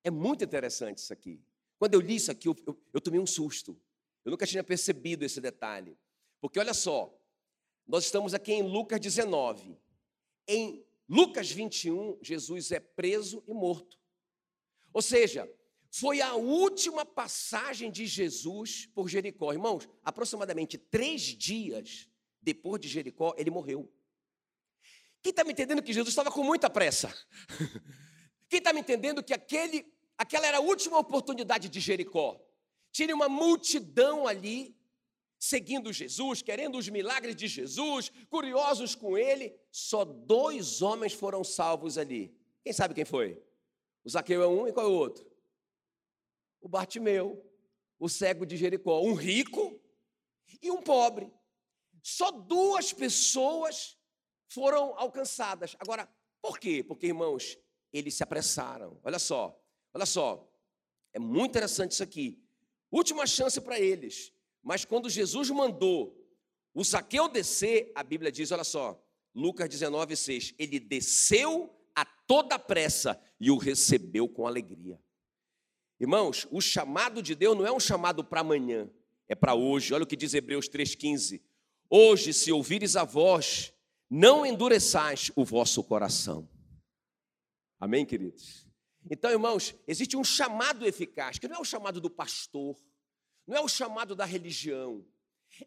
É 0.05 0.11
muito 0.11 0.45
interessante 0.45 0.99
isso 0.99 1.13
aqui. 1.13 1.43
Quando 1.79 1.95
eu 1.95 2.01
li 2.01 2.17
isso 2.17 2.31
aqui, 2.31 2.49
eu, 2.49 2.57
eu, 2.67 2.79
eu 2.93 3.01
tomei 3.01 3.19
um 3.19 3.27
susto. 3.27 3.81
Eu 4.29 4.33
nunca 4.33 4.47
tinha 4.47 4.63
percebido 4.63 5.25
esse 5.25 5.41
detalhe. 5.41 5.97
Porque 6.39 6.59
olha 6.59 6.75
só, 6.75 7.19
nós 7.87 8.05
estamos 8.05 8.35
aqui 8.35 8.53
em 8.53 8.61
Lucas 8.61 9.01
19. 9.01 9.75
Em 10.47 10.85
Lucas 11.09 11.51
21, 11.51 12.19
Jesus 12.21 12.71
é 12.71 12.79
preso 12.79 13.43
e 13.47 13.55
morto. 13.55 13.99
Ou 14.93 15.01
seja, 15.01 15.51
foi 15.91 16.21
a 16.21 16.35
última 16.35 17.07
passagem 17.07 17.91
de 17.91 18.05
Jesus 18.05 18.85
por 18.95 19.09
Jericó. 19.09 19.51
Irmãos, 19.51 19.89
aproximadamente 20.05 20.77
três 20.77 21.23
dias 21.23 22.07
depois 22.43 22.83
de 22.83 22.87
Jericó, 22.87 23.35
ele 23.39 23.51
morreu. 23.51 23.91
Quem 25.23 25.31
está 25.31 25.43
me 25.43 25.53
entendendo 25.53 25.83
que 25.83 25.95
Jesus 25.95 26.13
estava 26.13 26.31
com 26.31 26.45
muita 26.45 26.69
pressa? 26.69 27.09
Quem 28.47 28.59
está 28.59 28.75
me 28.75 28.81
entendendo 28.81 29.23
que 29.25 29.33
aquele, 29.33 29.91
aquela 30.19 30.47
era 30.47 30.59
a 30.59 30.61
última 30.61 30.99
oportunidade 30.99 31.71
de 31.71 31.81
Jericó? 31.81 32.47
Tinha 32.99 33.15
uma 33.15 33.29
multidão 33.29 34.27
ali 34.27 34.77
seguindo 35.39 35.93
Jesus, 35.93 36.43
querendo 36.43 36.77
os 36.77 36.89
milagres 36.89 37.37
de 37.37 37.47
Jesus, 37.47 38.11
curiosos 38.29 38.97
com 38.97 39.17
ele. 39.17 39.57
Só 39.71 40.05
dois 40.05 40.83
homens 40.83 41.13
foram 41.13 41.45
salvos 41.45 41.97
ali. 41.97 42.37
Quem 42.61 42.73
sabe 42.73 42.95
quem 42.95 43.05
foi? 43.05 43.41
O 44.05 44.11
Zaqueu 44.11 44.43
é 44.43 44.49
um 44.49 44.67
e 44.67 44.73
qual 44.73 44.85
é 44.85 44.89
o 44.89 44.95
outro? 44.95 45.25
O 46.61 46.69
Bartimeu, 46.69 47.41
o 48.01 48.09
cego 48.09 48.45
de 48.45 48.57
Jericó, 48.57 49.01
um 49.01 49.15
rico 49.15 49.81
e 50.61 50.69
um 50.69 50.83
pobre. 50.83 51.33
Só 52.03 52.33
duas 52.33 52.93
pessoas 52.93 53.97
foram 54.49 54.99
alcançadas. 54.99 55.77
Agora, 55.79 56.13
por 56.43 56.59
quê? 56.59 56.83
Porque, 56.83 57.07
irmãos, 57.07 57.57
eles 57.93 58.15
se 58.15 58.25
apressaram. 58.25 59.01
Olha 59.05 59.21
só, 59.21 59.57
olha 59.95 60.05
só. 60.05 60.53
É 61.13 61.21
muito 61.21 61.53
interessante 61.53 61.93
isso 61.93 62.03
aqui. 62.03 62.43
Última 62.91 63.27
chance 63.27 63.61
para 63.61 63.79
eles. 63.79 64.33
Mas 64.63 64.85
quando 64.85 65.11
Jesus 65.11 65.51
mandou 65.51 66.17
o 66.75 66.85
Zaqueu 66.85 67.29
descer, 67.29 67.93
a 67.95 68.03
Bíblia 68.03 68.31
diz, 68.31 68.53
olha 68.53 68.65
só, 68.65 69.03
Lucas 69.35 69.69
19, 69.69 70.17
6, 70.17 70.55
ele 70.59 70.79
desceu 70.79 71.75
a 71.95 72.05
toda 72.05 72.59
pressa 72.59 73.21
e 73.41 73.51
o 73.51 73.57
recebeu 73.57 74.29
com 74.29 74.47
alegria. 74.47 75.01
Irmãos, 76.01 76.47
o 76.51 76.61
chamado 76.61 77.23
de 77.23 77.35
Deus 77.35 77.57
não 77.57 77.67
é 77.67 77.73
um 77.73 77.81
chamado 77.81 78.23
para 78.23 78.41
amanhã, 78.41 78.89
é 79.27 79.35
para 79.35 79.55
hoje. 79.55 79.93
Olha 79.93 80.05
o 80.05 80.07
que 80.07 80.17
diz 80.17 80.33
Hebreus 80.35 80.69
3,15. 80.69 81.43
Hoje, 81.91 82.33
se 82.33 82.53
ouvires 82.53 82.95
a 82.95 83.05
voz, 83.05 83.73
não 84.09 84.47
endureçais 84.47 85.33
o 85.35 85.45
vosso 85.45 85.83
coração. 85.83 86.49
Amém, 87.81 88.07
queridos? 88.07 88.68
Então, 89.11 89.31
irmãos, 89.31 89.75
existe 89.87 90.17
um 90.17 90.25
chamado 90.25 90.87
eficaz, 90.87 91.39
que 91.39 91.49
não 91.49 91.57
é 91.57 91.61
o 91.61 91.65
chamado 91.65 92.01
do 92.01 92.11
pastor, 92.11 92.77
não 93.47 93.57
é 93.57 93.61
o 93.61 93.69
chamado 93.69 94.15
da 94.15 94.25
religião, 94.25 95.05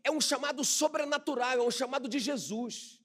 é 0.04 0.12
um 0.12 0.22
chamado 0.22 0.64
sobrenatural, 0.64 1.54
é 1.54 1.62
um 1.62 1.72
chamado 1.72 2.08
de 2.08 2.20
Jesus. 2.20 3.02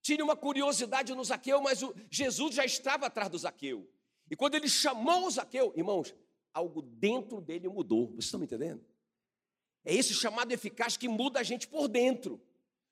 Tinha 0.00 0.24
uma 0.24 0.36
curiosidade 0.36 1.14
no 1.14 1.24
Zaqueu, 1.24 1.60
mas 1.60 1.80
Jesus 2.10 2.54
já 2.54 2.64
estava 2.64 3.06
atrás 3.06 3.28
do 3.28 3.38
Zaqueu. 3.38 3.90
E 4.30 4.36
quando 4.36 4.54
ele 4.54 4.68
chamou 4.68 5.26
o 5.26 5.30
Zaqueu, 5.30 5.72
irmãos, 5.76 6.14
algo 6.52 6.82
dentro 6.82 7.40
dele 7.40 7.68
mudou. 7.68 8.08
Vocês 8.08 8.26
estão 8.26 8.40
me 8.40 8.46
entendendo? 8.46 8.84
É 9.84 9.94
esse 9.94 10.14
chamado 10.14 10.52
eficaz 10.52 10.96
que 10.96 11.08
muda 11.08 11.40
a 11.40 11.42
gente 11.42 11.66
por 11.66 11.88
dentro. 11.88 12.40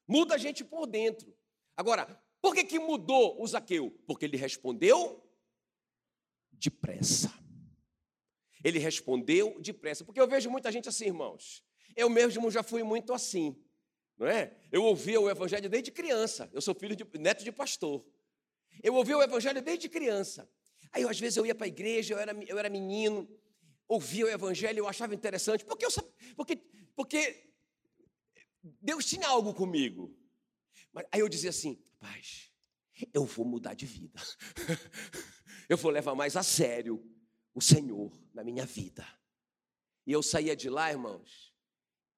Muda 0.08 0.34
a 0.34 0.38
gente 0.38 0.64
por 0.64 0.86
dentro. 0.86 1.34
Agora, 1.76 2.20
por 2.40 2.54
que, 2.54 2.64
que 2.64 2.78
mudou 2.78 3.40
o 3.40 3.46
Zaqueu? 3.46 3.90
Porque 4.06 4.24
ele 4.24 4.36
respondeu 4.36 5.22
depressa. 6.58 7.32
Ele 8.62 8.78
respondeu 8.78 9.60
depressa. 9.60 10.04
Porque 10.04 10.20
eu 10.20 10.28
vejo 10.28 10.50
muita 10.50 10.72
gente 10.72 10.88
assim, 10.88 11.06
irmãos. 11.06 11.64
Eu 11.94 12.10
mesmo 12.10 12.50
já 12.50 12.62
fui 12.62 12.82
muito 12.82 13.12
assim. 13.12 13.56
Não 14.18 14.26
é? 14.26 14.56
Eu 14.72 14.82
ouvia 14.82 15.20
o 15.20 15.30
evangelho 15.30 15.68
desde 15.68 15.90
criança. 15.90 16.50
Eu 16.52 16.60
sou 16.60 16.74
filho 16.74 16.96
de 16.96 17.06
neto 17.18 17.44
de 17.44 17.52
pastor. 17.52 18.04
Eu 18.82 18.94
ouvia 18.94 19.16
o 19.16 19.22
evangelho 19.22 19.62
desde 19.62 19.88
criança. 19.88 20.50
Aí, 20.92 21.04
às 21.04 21.18
vezes, 21.18 21.36
eu 21.36 21.46
ia 21.46 21.54
para 21.54 21.66
a 21.66 21.68
igreja, 21.68 22.14
eu 22.14 22.18
era, 22.18 22.32
eu 22.46 22.58
era 22.58 22.68
menino, 22.68 23.28
ouvia 23.88 24.26
o 24.26 24.28
evangelho, 24.28 24.78
eu 24.78 24.88
achava 24.88 25.14
interessante, 25.14 25.64
porque, 25.64 25.84
eu, 25.84 25.90
porque, 26.34 26.56
porque 26.94 27.50
Deus 28.62 29.04
tinha 29.04 29.28
algo 29.28 29.52
comigo. 29.52 30.16
Mas, 30.92 31.06
aí 31.12 31.20
eu 31.20 31.28
dizia 31.28 31.50
assim, 31.50 31.78
paz, 32.00 32.50
eu 33.12 33.24
vou 33.24 33.44
mudar 33.44 33.74
de 33.74 33.86
vida. 33.86 34.20
eu 35.68 35.76
vou 35.76 35.90
levar 35.90 36.14
mais 36.14 36.36
a 36.36 36.42
sério 36.42 37.02
o 37.54 37.60
Senhor 37.60 38.12
na 38.32 38.44
minha 38.44 38.66
vida. 38.66 39.06
E 40.06 40.12
eu 40.12 40.22
saía 40.22 40.54
de 40.54 40.70
lá, 40.70 40.90
irmãos, 40.90 41.54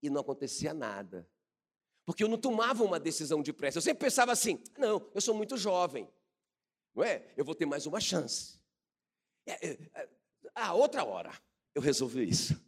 e 0.03 0.11
não 0.11 0.21
acontecia 0.21 0.75
nada. 0.75 1.29
Porque 2.05 2.25
eu 2.25 2.29
não 2.29 2.39
tomava 2.39 2.83
uma 2.85 2.99
decisão 2.99 3.43
depressa. 3.43 3.79
Eu 3.79 3.83
sempre 3.83 4.07
pensava 4.07 4.33
assim: 4.33 4.63
não, 4.77 5.11
eu 5.15 5.21
sou 5.21 5.35
muito 5.35 5.57
jovem. 5.57 6.09
Não 6.95 7.05
é? 7.05 7.33
Eu 7.37 7.45
vou 7.45 7.55
ter 7.55 7.67
mais 7.67 7.87
uma 7.87 8.01
chance. 8.01 8.59
É, 9.47 9.69
é, 9.69 9.79
é, 9.95 10.09
ah, 10.55 10.75
outra 10.75 11.05
hora 11.05 11.33
eu 11.75 11.81
resolvi 11.81 12.29
isso. 12.29 12.61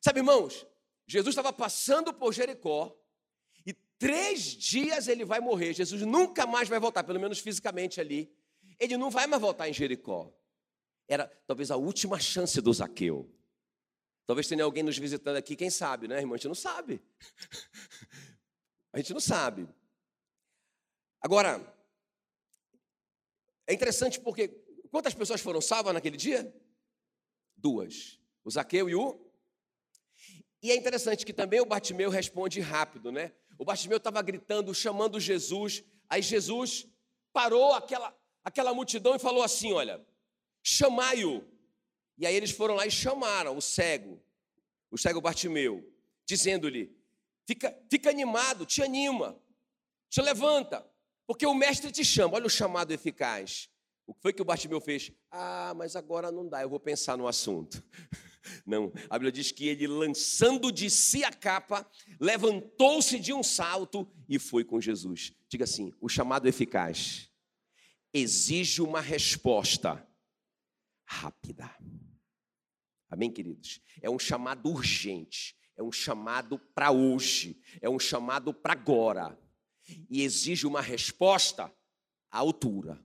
Sabe, 0.00 0.20
irmãos, 0.20 0.66
Jesus 1.06 1.32
estava 1.32 1.52
passando 1.52 2.12
por 2.12 2.32
Jericó 2.32 2.96
e 3.64 3.72
três 3.98 4.42
dias 4.42 5.08
ele 5.08 5.24
vai 5.24 5.40
morrer. 5.40 5.72
Jesus 5.72 6.02
nunca 6.02 6.46
mais 6.46 6.68
vai 6.68 6.78
voltar, 6.78 7.04
pelo 7.04 7.20
menos 7.20 7.38
fisicamente 7.38 8.00
ali. 8.00 8.35
Ele 8.78 8.96
não 8.96 9.10
vai 9.10 9.26
mais 9.26 9.40
voltar 9.40 9.68
em 9.68 9.72
Jericó. 9.72 10.32
Era 11.08 11.26
talvez 11.46 11.70
a 11.70 11.76
última 11.76 12.18
chance 12.18 12.60
do 12.60 12.72
Zaqueu. 12.72 13.30
Talvez 14.26 14.48
tenha 14.48 14.64
alguém 14.64 14.82
nos 14.82 14.98
visitando 14.98 15.36
aqui, 15.36 15.54
quem 15.54 15.70
sabe, 15.70 16.08
né, 16.08 16.18
irmão? 16.18 16.34
A 16.34 16.36
gente 16.36 16.48
não 16.48 16.54
sabe. 16.54 17.00
A 18.92 18.98
gente 18.98 19.12
não 19.12 19.20
sabe. 19.20 19.68
Agora, 21.20 21.60
é 23.66 23.74
interessante 23.74 24.20
porque 24.20 24.48
quantas 24.90 25.14
pessoas 25.14 25.40
foram 25.40 25.60
salvas 25.60 25.92
naquele 25.92 26.16
dia? 26.16 26.54
Duas. 27.56 28.18
O 28.44 28.50
Zaqueu 28.50 28.88
e 28.88 28.94
o. 28.94 29.20
E 30.62 30.70
é 30.70 30.76
interessante 30.76 31.24
que 31.24 31.32
também 31.32 31.60
o 31.60 31.66
Bartimeu 31.66 32.10
responde 32.10 32.60
rápido, 32.60 33.12
né? 33.12 33.32
O 33.58 33.64
Bartimeu 33.64 33.98
estava 33.98 34.20
gritando, 34.22 34.74
chamando 34.74 35.20
Jesus. 35.20 35.84
Aí 36.08 36.22
Jesus 36.22 36.86
parou 37.32 37.74
aquela, 37.74 38.16
aquela 38.46 38.72
multidão 38.72 39.16
e 39.16 39.18
falou 39.18 39.42
assim: 39.42 39.72
Olha, 39.72 40.00
chamai-o. 40.62 41.44
E 42.16 42.24
aí 42.24 42.34
eles 42.34 42.52
foram 42.52 42.76
lá 42.76 42.86
e 42.86 42.90
chamaram 42.90 43.56
o 43.56 43.60
cego, 43.60 44.22
o 44.90 44.96
cego 44.96 45.20
Bartimeu, 45.20 45.84
dizendo-lhe: 46.24 46.96
Fica, 47.44 47.76
fica 47.90 48.08
animado, 48.08 48.64
te 48.64 48.80
anima, 48.80 49.38
te 50.08 50.22
levanta, 50.22 50.88
porque 51.26 51.44
o 51.44 51.54
mestre 51.54 51.90
te 51.90 52.04
chama. 52.04 52.36
Olha 52.36 52.46
o 52.46 52.50
chamado 52.50 52.92
eficaz. 52.92 53.68
O 54.06 54.14
que 54.14 54.22
foi 54.22 54.32
que 54.32 54.40
o 54.40 54.44
Bartimeu 54.44 54.80
fez? 54.80 55.10
Ah, 55.32 55.74
mas 55.76 55.96
agora 55.96 56.30
não 56.30 56.48
dá, 56.48 56.62
eu 56.62 56.68
vou 56.68 56.78
pensar 56.78 57.18
no 57.18 57.26
assunto. 57.26 57.82
Não, 58.64 58.92
a 59.10 59.18
Bíblia 59.18 59.32
diz 59.32 59.50
que 59.50 59.66
ele, 59.66 59.88
lançando 59.88 60.70
de 60.70 60.88
si 60.88 61.24
a 61.24 61.32
capa, 61.32 61.84
levantou-se 62.20 63.18
de 63.18 63.32
um 63.32 63.42
salto 63.42 64.08
e 64.28 64.38
foi 64.38 64.62
com 64.62 64.80
Jesus. 64.80 65.32
Diga 65.48 65.64
assim: 65.64 65.92
o 66.00 66.08
chamado 66.08 66.46
eficaz 66.46 67.25
exige 68.16 68.82
uma 68.82 69.00
resposta 69.00 70.06
rápida. 71.04 71.74
Amém, 73.08 73.30
queridos? 73.30 73.80
É 74.02 74.10
um 74.10 74.18
chamado 74.18 74.68
urgente 74.68 75.56
é 75.76 75.82
um 75.82 75.92
chamado 75.92 76.58
para 76.58 76.90
hoje, 76.90 77.60
é 77.80 77.88
um 77.88 77.98
chamado 77.98 78.52
para 78.52 78.72
agora. 78.72 79.38
E 80.10 80.22
exige 80.22 80.66
uma 80.66 80.80
resposta 80.80 81.72
à 82.30 82.38
altura. 82.38 83.00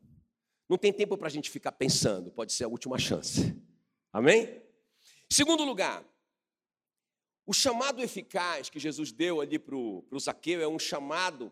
Não 0.67 0.77
tem 0.77 0.91
tempo 0.91 1.17
para 1.17 1.27
a 1.27 1.31
gente 1.31 1.49
ficar 1.49 1.73
pensando, 1.73 2.31
pode 2.31 2.53
ser 2.53 2.63
a 2.63 2.67
última 2.67 2.97
chance. 2.97 3.53
Amém? 4.11 4.61
Segundo 5.29 5.63
lugar, 5.63 6.03
o 7.45 7.53
chamado 7.53 8.01
eficaz 8.01 8.69
que 8.69 8.79
Jesus 8.79 9.11
deu 9.11 9.41
ali 9.41 9.59
para 9.59 9.75
o 9.75 10.19
Zaqueu 10.19 10.61
é 10.61 10.67
um 10.67 10.79
chamado 10.79 11.51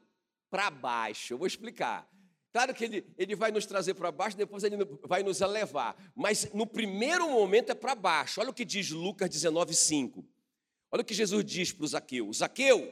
para 0.49 0.71
baixo. 0.71 1.33
Eu 1.33 1.37
vou 1.37 1.47
explicar. 1.47 2.09
Claro 2.51 2.73
que 2.73 2.83
ele, 2.83 3.13
ele 3.17 3.35
vai 3.35 3.51
nos 3.51 3.65
trazer 3.65 3.93
para 3.93 4.11
baixo, 4.11 4.35
depois 4.35 4.63
ele 4.63 4.77
vai 5.03 5.21
nos 5.21 5.39
elevar. 5.39 5.95
Mas 6.15 6.51
no 6.53 6.65
primeiro 6.65 7.29
momento 7.29 7.71
é 7.71 7.75
para 7.75 7.93
baixo. 7.93 8.41
Olha 8.41 8.49
o 8.49 8.53
que 8.53 8.65
diz 8.65 8.89
Lucas 8.89 9.29
19, 9.29 9.73
5. 9.73 10.25
Olha 10.91 11.01
o 11.01 11.05
que 11.05 11.13
Jesus 11.13 11.45
diz 11.45 11.71
para 11.71 11.85
o 11.85 11.87
Zaqueu: 11.87 12.33
Zaqueu, 12.33 12.91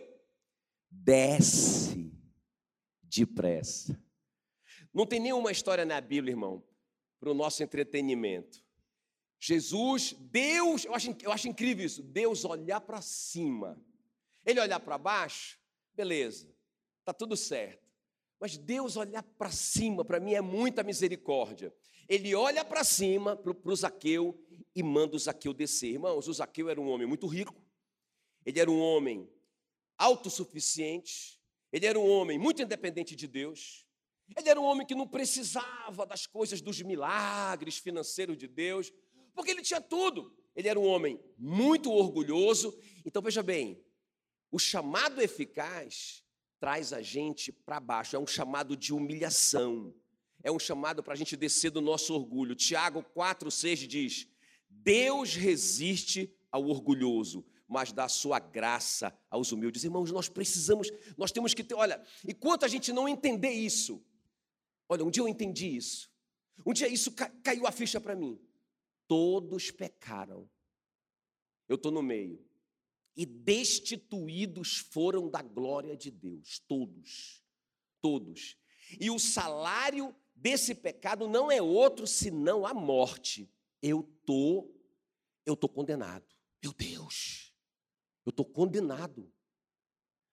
desce 0.92 2.12
depressa. 3.02 4.00
Não 4.94 5.06
tem 5.06 5.20
nenhuma 5.20 5.52
história 5.52 5.86
na 5.86 6.00
Bíblia, 6.00 6.34
irmão, 6.34 6.64
para 7.20 7.32
o 7.32 7.34
nosso 7.34 7.64
entretenimento. 7.64 8.64
Jesus, 9.40 10.14
Deus, 10.20 10.86
eu 10.86 10.94
acho, 10.94 11.16
eu 11.22 11.32
acho 11.32 11.48
incrível 11.48 11.86
isso, 11.86 12.02
Deus 12.02 12.44
olhar 12.44 12.82
para 12.82 13.02
cima. 13.02 13.80
Ele 14.46 14.60
olhar 14.60 14.80
para 14.80 14.98
baixo, 14.98 15.60
beleza, 15.96 16.52
está 17.00 17.14
tudo 17.14 17.36
certo. 17.36 17.87
Mas 18.40 18.58
Deus 18.58 18.96
olhar 18.96 19.24
para 19.24 19.52
cima, 19.52 20.06
para 20.06 20.20
mim 20.20 20.34
é 20.34 20.42
muita 20.42 20.84
misericórdia. 20.84 21.74
Ele 22.08 22.36
olha 22.36 22.64
para 22.64 22.84
cima, 22.84 23.36
para 23.36 23.52
o 23.52 23.76
Zaqueu, 23.76 24.40
e 24.76 24.84
manda 24.84 25.16
o 25.16 25.20
Zaqueu 25.20 25.54
descer. 25.54 25.94
Irmãos, 25.94 26.28
o 26.28 26.34
Zaqueu 26.34 26.70
era 26.70 26.80
um 26.80 26.88
homem 26.88 27.08
muito 27.08 27.28
rico, 27.28 27.56
ele 28.46 28.60
era 28.60 28.70
um 28.70 28.80
homem 28.80 29.30
autossuficiente, 29.98 31.42
ele 31.72 31.86
era 31.86 32.00
um 32.00 32.08
homem 32.08 32.38
muito 32.38 32.62
independente 32.62 33.16
de 33.16 33.28
Deus, 33.28 33.88
ele 34.36 34.50
era 34.50 34.60
um 34.60 34.64
homem 34.64 34.86
que 34.86 34.96
não 34.96 35.08
precisava 35.08 36.06
das 36.06 36.28
coisas, 36.28 36.62
dos 36.62 36.82
milagres 36.82 37.78
financeiros 37.78 38.38
de 38.38 38.48
Deus, 38.48 38.92
porque 39.34 39.52
ele 39.52 39.62
tinha 39.62 39.82
tudo. 39.82 40.36
Ele 40.56 40.68
era 40.68 40.80
um 40.80 40.86
homem 40.86 41.20
muito 41.38 41.92
orgulhoso. 41.92 42.78
Então 43.06 43.22
veja 43.22 43.42
bem, 43.42 43.82
o 44.52 44.60
chamado 44.60 45.22
eficaz 45.22 46.24
traz 46.60 46.94
a 46.94 47.02
gente 47.02 47.52
para 47.52 47.80
baixo, 47.80 48.16
é 48.16 48.20
um 48.20 48.28
chamado 48.28 48.76
de 48.76 48.94
humilhação, 48.94 49.94
é 50.44 50.52
um 50.52 50.60
chamado 50.60 51.04
para 51.04 51.14
a 51.14 51.18
gente 51.18 51.36
descer 51.36 51.72
do 51.72 51.82
nosso 51.82 52.14
orgulho. 52.14 52.56
Tiago 52.56 53.04
4,6 53.16 53.88
diz: 53.88 54.28
Deus 54.70 55.36
resiste 55.36 56.34
ao 56.52 56.66
orgulhoso, 56.68 57.46
mas 57.68 57.92
dá 57.92 58.08
sua 58.08 58.40
graça 58.40 59.18
aos 59.30 59.52
humildes. 59.52 59.84
Irmãos, 59.84 60.12
nós 60.12 60.30
precisamos, 60.30 60.90
nós 61.18 61.32
temos 61.32 61.54
que 61.54 61.64
ter, 61.64 61.76
olha, 61.76 62.02
enquanto 62.28 62.64
a 62.64 62.68
gente 62.68 62.94
não 62.94 63.08
entender 63.08 63.52
isso, 63.52 64.04
olha, 64.88 65.04
um 65.04 65.12
dia 65.12 65.22
eu 65.22 65.28
entendi 65.28 65.76
isso, 65.76 66.10
um 66.66 66.74
dia 66.74 66.88
isso 66.88 67.12
caiu 67.44 67.68
a 67.68 67.72
ficha 67.72 68.00
para 68.00 68.16
mim. 68.16 68.40
Todos 69.08 69.72
pecaram, 69.72 70.50
eu 71.68 71.76
estou 71.76 71.92
no 71.92 72.02
meio, 72.02 72.44
e 73.18 73.26
destituídos 73.26 74.78
foram 74.78 75.28
da 75.28 75.42
glória 75.42 75.98
de 75.98 76.12
Deus, 76.12 76.60
todos, 76.68 77.44
todos. 78.00 78.56
E 79.00 79.10
o 79.10 79.18
salário 79.18 80.16
desse 80.36 80.76
pecado 80.76 81.28
não 81.28 81.52
é 81.52 81.60
outro 81.60 82.06
senão 82.06 82.64
a 82.64 82.76
morte. 82.76 83.52
Eu 83.82 84.04
tô, 84.24 84.72
eu 85.44 85.56
tô 85.56 85.68
condenado. 85.68 86.26
Meu 86.64 86.72
Deus. 86.72 87.52
Eu 88.24 88.30
estou 88.30 88.46
condenado. 88.46 89.34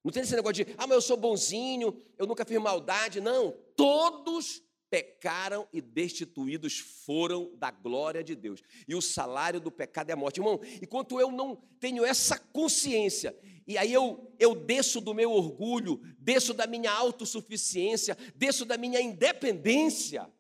Não 0.05 0.13
tem 0.13 0.23
esse 0.23 0.37
negócio 0.37 0.63
de, 0.65 0.75
ah, 0.77 0.87
mas 0.87 0.97
eu 0.97 1.01
sou 1.01 1.17
bonzinho, 1.17 2.05
eu 2.19 2.27
nunca 2.27 2.45
fiz 2.45 2.61
maldade. 2.61 3.19
Não, 3.19 3.53
todos 3.75 4.63
pecaram 4.95 5.67
e 5.73 5.81
destituídos 5.81 6.79
foram 6.79 7.53
da 7.57 7.69
glória 7.69 8.23
de 8.23 8.37
Deus. 8.37 8.63
E 8.87 8.95
o 8.95 9.03
salário 9.03 9.61
do 9.61 9.69
pecado 9.69 10.11
é 10.11 10.13
a 10.13 10.17
morte. 10.17 10.39
Irmão, 10.39 10.61
enquanto 10.81 11.19
eu 11.19 11.33
não 11.33 11.57
tenho 11.81 12.05
essa 12.05 12.39
consciência, 12.39 13.37
e 13.67 13.77
aí 13.77 13.93
eu, 13.93 14.33
eu 14.39 14.55
desço 14.55 15.01
do 15.01 15.13
meu 15.13 15.33
orgulho, 15.33 16.01
desço 16.17 16.55
da 16.55 16.65
minha 16.65 16.93
autossuficiência, 16.93 18.17
desço 18.37 18.65
da 18.65 18.79
minha 18.79 19.01
independência, 19.01 20.33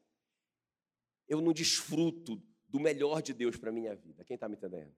eu 1.26 1.40
não 1.40 1.52
desfruto 1.52 2.40
do 2.68 2.78
melhor 2.78 3.22
de 3.22 3.34
Deus 3.34 3.56
para 3.56 3.70
a 3.70 3.72
minha 3.72 3.96
vida. 3.96 4.22
Quem 4.22 4.36
está 4.36 4.48
me 4.48 4.54
entendendo? 4.54 4.94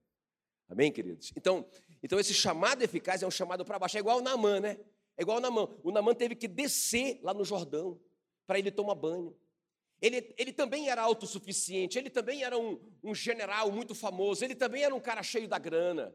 Amém, 0.69 0.91
queridos? 0.91 1.33
Então, 1.35 1.67
então 2.03 2.19
esse 2.19 2.33
chamado 2.35 2.83
eficaz 2.83 3.23
é 3.23 3.27
um 3.27 3.31
chamado 3.31 3.65
para 3.65 3.79
baixo. 3.79 3.97
É 3.97 4.01
igual 4.01 4.19
o 4.19 4.21
Namã, 4.21 4.59
né? 4.59 4.77
É 5.17 5.23
igual 5.23 5.39
o 5.39 5.41
Namã. 5.41 5.67
O 5.81 5.91
Namã 5.91 6.13
teve 6.13 6.35
que 6.35 6.47
descer 6.47 7.19
lá 7.23 7.33
no 7.33 7.43
Jordão 7.43 7.99
para 8.45 8.59
ele 8.59 8.69
tomar 8.69 8.93
banho. 8.93 9.35
Ele, 10.01 10.33
ele 10.37 10.53
também 10.53 10.89
era 10.89 11.01
autossuficiente, 11.01 11.97
ele 11.97 12.09
também 12.09 12.43
era 12.43 12.57
um, 12.57 12.79
um 13.03 13.15
general 13.15 13.71
muito 13.71 13.95
famoso, 13.95 14.43
ele 14.43 14.53
também 14.53 14.83
era 14.83 14.93
um 14.93 14.99
cara 14.99 15.23
cheio 15.23 15.47
da 15.47 15.57
grana. 15.57 16.13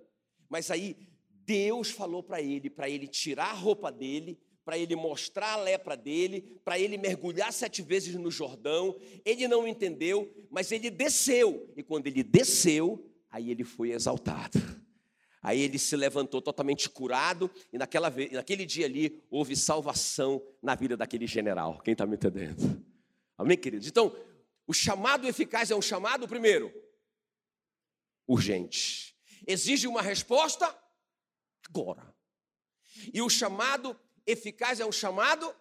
Mas 0.48 0.70
aí 0.70 0.96
Deus 1.44 1.90
falou 1.90 2.22
para 2.22 2.40
ele, 2.40 2.70
para 2.70 2.88
ele 2.88 3.08
tirar 3.08 3.50
a 3.50 3.54
roupa 3.54 3.90
dele, 3.90 4.38
para 4.64 4.78
ele 4.78 4.94
mostrar 4.94 5.54
a 5.54 5.56
lepra 5.56 5.96
dele, 5.96 6.60
para 6.64 6.78
ele 6.78 6.96
mergulhar 6.96 7.52
sete 7.52 7.82
vezes 7.82 8.14
no 8.14 8.30
Jordão. 8.30 8.96
Ele 9.24 9.48
não 9.48 9.66
entendeu, 9.66 10.32
mas 10.48 10.70
ele 10.70 10.88
desceu. 10.88 11.68
E 11.76 11.82
quando 11.82 12.06
ele 12.06 12.22
desceu, 12.22 13.04
aí 13.30 13.50
ele 13.50 13.64
foi 13.64 13.90
exaltado. 13.90 14.60
Aí 15.42 15.60
ele 15.60 15.76
se 15.76 15.96
levantou 15.96 16.40
totalmente 16.40 16.88
curado, 16.88 17.50
e 17.72 17.76
naquela, 17.76 18.14
naquele 18.30 18.64
dia 18.64 18.86
ali 18.86 19.20
houve 19.28 19.56
salvação 19.56 20.40
na 20.62 20.76
vida 20.76 20.96
daquele 20.96 21.26
general. 21.26 21.80
Quem 21.82 21.92
está 21.92 22.06
me 22.06 22.14
entendendo? 22.14 22.80
Amém, 23.36 23.56
queridos? 23.56 23.86
Então, 23.86 24.14
o 24.66 24.72
chamado 24.72 25.26
eficaz 25.26 25.70
é 25.70 25.76
um 25.76 25.82
chamado, 25.82 26.28
primeiro, 26.28 26.72
urgente. 28.26 29.16
Exige 29.46 29.86
uma 29.86 30.02
resposta 30.02 30.76
agora. 31.68 32.14
E 33.12 33.20
o 33.20 33.28
chamado 33.28 33.98
eficaz 34.26 34.80
é 34.80 34.86
um 34.86 34.92
chamado 34.92 35.54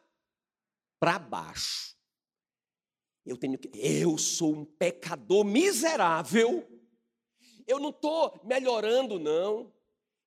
para 0.99 1.17
baixo. 1.17 1.95
Eu 3.25 3.37
tenho 3.37 3.57
que, 3.57 3.69
eu 3.73 4.17
sou 4.17 4.55
um 4.55 4.65
pecador 4.65 5.43
miserável. 5.43 6.67
Eu 7.67 7.79
não 7.79 7.89
estou 7.89 8.41
melhorando, 8.43 9.19
não. 9.19 9.73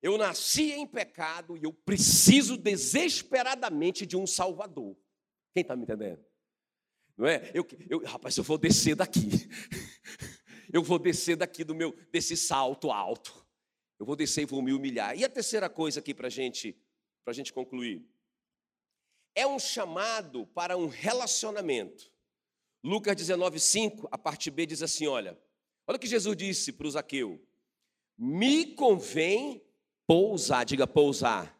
Eu 0.01 0.17
nasci 0.17 0.71
em 0.71 0.85
pecado 0.85 1.57
e 1.57 1.63
eu 1.63 1.73
preciso 1.73 2.57
desesperadamente 2.57 4.05
de 4.05 4.15
um 4.15 4.27
Salvador. 4.27 4.95
Quem 5.53 5.61
está 5.61 5.75
me 5.75 5.83
entendendo? 5.83 6.23
Não 7.17 7.27
é? 7.27 7.51
Eu, 7.53 7.65
eu, 7.89 8.03
rapaz, 8.03 8.35
eu 8.37 8.43
vou 8.43 8.57
descer 8.57 8.95
daqui. 8.95 9.29
Eu 10.73 10.83
vou 10.83 10.99
descer 10.99 11.37
daqui 11.37 11.63
do 11.63 11.73
meu 11.73 11.95
desse 12.11 12.35
salto 12.35 12.91
alto. 12.91 13.33
Eu 13.97 14.05
vou 14.05 14.15
descer 14.15 14.41
e 14.41 14.45
vou 14.45 14.61
me 14.61 14.73
humilhar. 14.73 15.17
E 15.17 15.23
a 15.23 15.29
terceira 15.29 15.69
coisa 15.69 16.01
aqui 16.01 16.13
para 16.13 16.27
gente, 16.27 16.75
a 17.25 17.31
gente 17.31 17.53
concluir. 17.53 18.05
É 19.33 19.47
um 19.47 19.57
chamado 19.57 20.45
para 20.47 20.75
um 20.75 20.87
relacionamento. 20.87 22.11
Lucas 22.83 23.15
19,5, 23.15 24.07
a 24.11 24.17
parte 24.17 24.51
B 24.51 24.65
diz 24.65 24.81
assim: 24.81 25.07
olha, 25.07 25.39
olha 25.87 25.95
o 25.95 25.99
que 25.99 26.07
Jesus 26.07 26.35
disse 26.35 26.73
para 26.73 26.87
o 26.87 26.91
Zaqueu: 26.91 27.41
me 28.17 28.75
convém 28.75 29.63
pousar, 30.05 30.65
diga 30.65 30.85
pousar, 30.85 31.57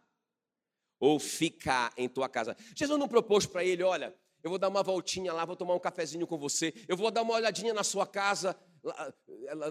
ou 1.00 1.20
ficar 1.20 1.94
em 1.98 2.10
tua 2.10 2.28
casa. 2.28 2.56
Jesus 2.76 3.00
não 3.00 3.08
propôs 3.08 3.46
para 3.46 3.64
ele, 3.64 3.82
olha, 3.82 4.16
eu 4.46 4.50
vou 4.50 4.60
dar 4.60 4.70
uma 4.70 4.84
voltinha 4.84 5.34
lá, 5.34 5.44
vou 5.44 5.56
tomar 5.56 5.74
um 5.74 5.80
cafezinho 5.80 6.28
com 6.28 6.38
você, 6.38 6.72
eu 6.88 6.96
vou 6.96 7.10
dar 7.10 7.24
uma 7.24 7.34
olhadinha 7.34 7.74
na 7.74 7.84
sua 7.84 8.06
casa, 8.06 8.56
lá, 8.84 9.14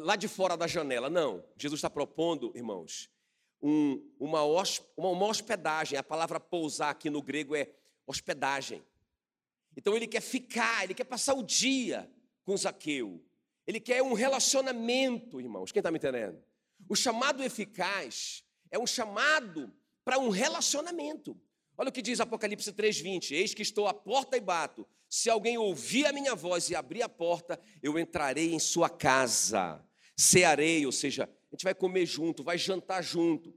lá 0.03 0.17
de 0.17 0.27
fora 0.27 0.57
da 0.57 0.67
janela. 0.67 1.09
Não, 1.09 1.45
Jesus 1.57 1.79
está 1.79 1.89
propondo, 1.89 2.51
irmãos, 2.57 3.09
um, 3.63 4.05
uma, 4.19 4.43
uma 4.97 5.27
hospedagem. 5.27 5.97
A 5.97 6.03
palavra 6.03 6.41
pousar 6.41 6.91
aqui 6.91 7.09
no 7.09 7.23
grego 7.23 7.55
é 7.55 7.71
hospedagem. 8.05 8.83
Então 9.77 9.95
ele 9.95 10.09
quer 10.09 10.21
ficar, 10.21 10.83
ele 10.83 10.95
quer 10.95 11.05
passar 11.05 11.35
o 11.35 11.45
dia 11.45 12.11
com 12.43 12.57
Zaqueu. 12.57 13.25
Ele 13.65 13.79
quer 13.79 14.03
um 14.03 14.13
relacionamento, 14.13 15.41
irmãos. 15.41 15.71
Quem 15.71 15.79
está 15.79 15.93
me 15.93 15.99
entendendo? 15.99 16.43
O 16.89 16.97
chamado 16.97 17.45
eficaz 17.45 18.43
é 18.73 18.79
um 18.79 18.89
chamado 18.89 19.73
para 20.05 20.19
um 20.19 20.31
relacionamento. 20.31 21.41
Olha 21.77 21.89
o 21.89 21.93
que 21.93 22.03
diz 22.03 22.21
Apocalipse 22.21 22.73
3:20: 22.73 23.33
Eis 23.33 23.55
que 23.55 23.63
estou 23.63 23.89
à 23.89 23.95
porta 23.95 24.37
e 24.37 24.41
bato. 24.41 24.87
Se 25.09 25.29
alguém 25.29 25.59
ouvir 25.59 26.07
a 26.07 26.13
minha 26.13 26.35
voz 26.35 26.71
e 26.71 26.75
abrir 26.75 27.03
a 27.03 27.09
porta, 27.09 27.59
eu 27.83 27.99
entrarei 27.99 28.53
em 28.53 28.59
sua 28.59 28.89
casa. 28.89 29.85
Cearei, 30.17 30.87
ou 30.87 30.93
seja, 30.93 31.25
a 31.25 31.55
gente 31.55 31.65
vai 31.65 31.75
comer 31.75 32.07
junto, 32.07 32.45
vai 32.45 32.57
jantar 32.57 33.03
junto. 33.03 33.55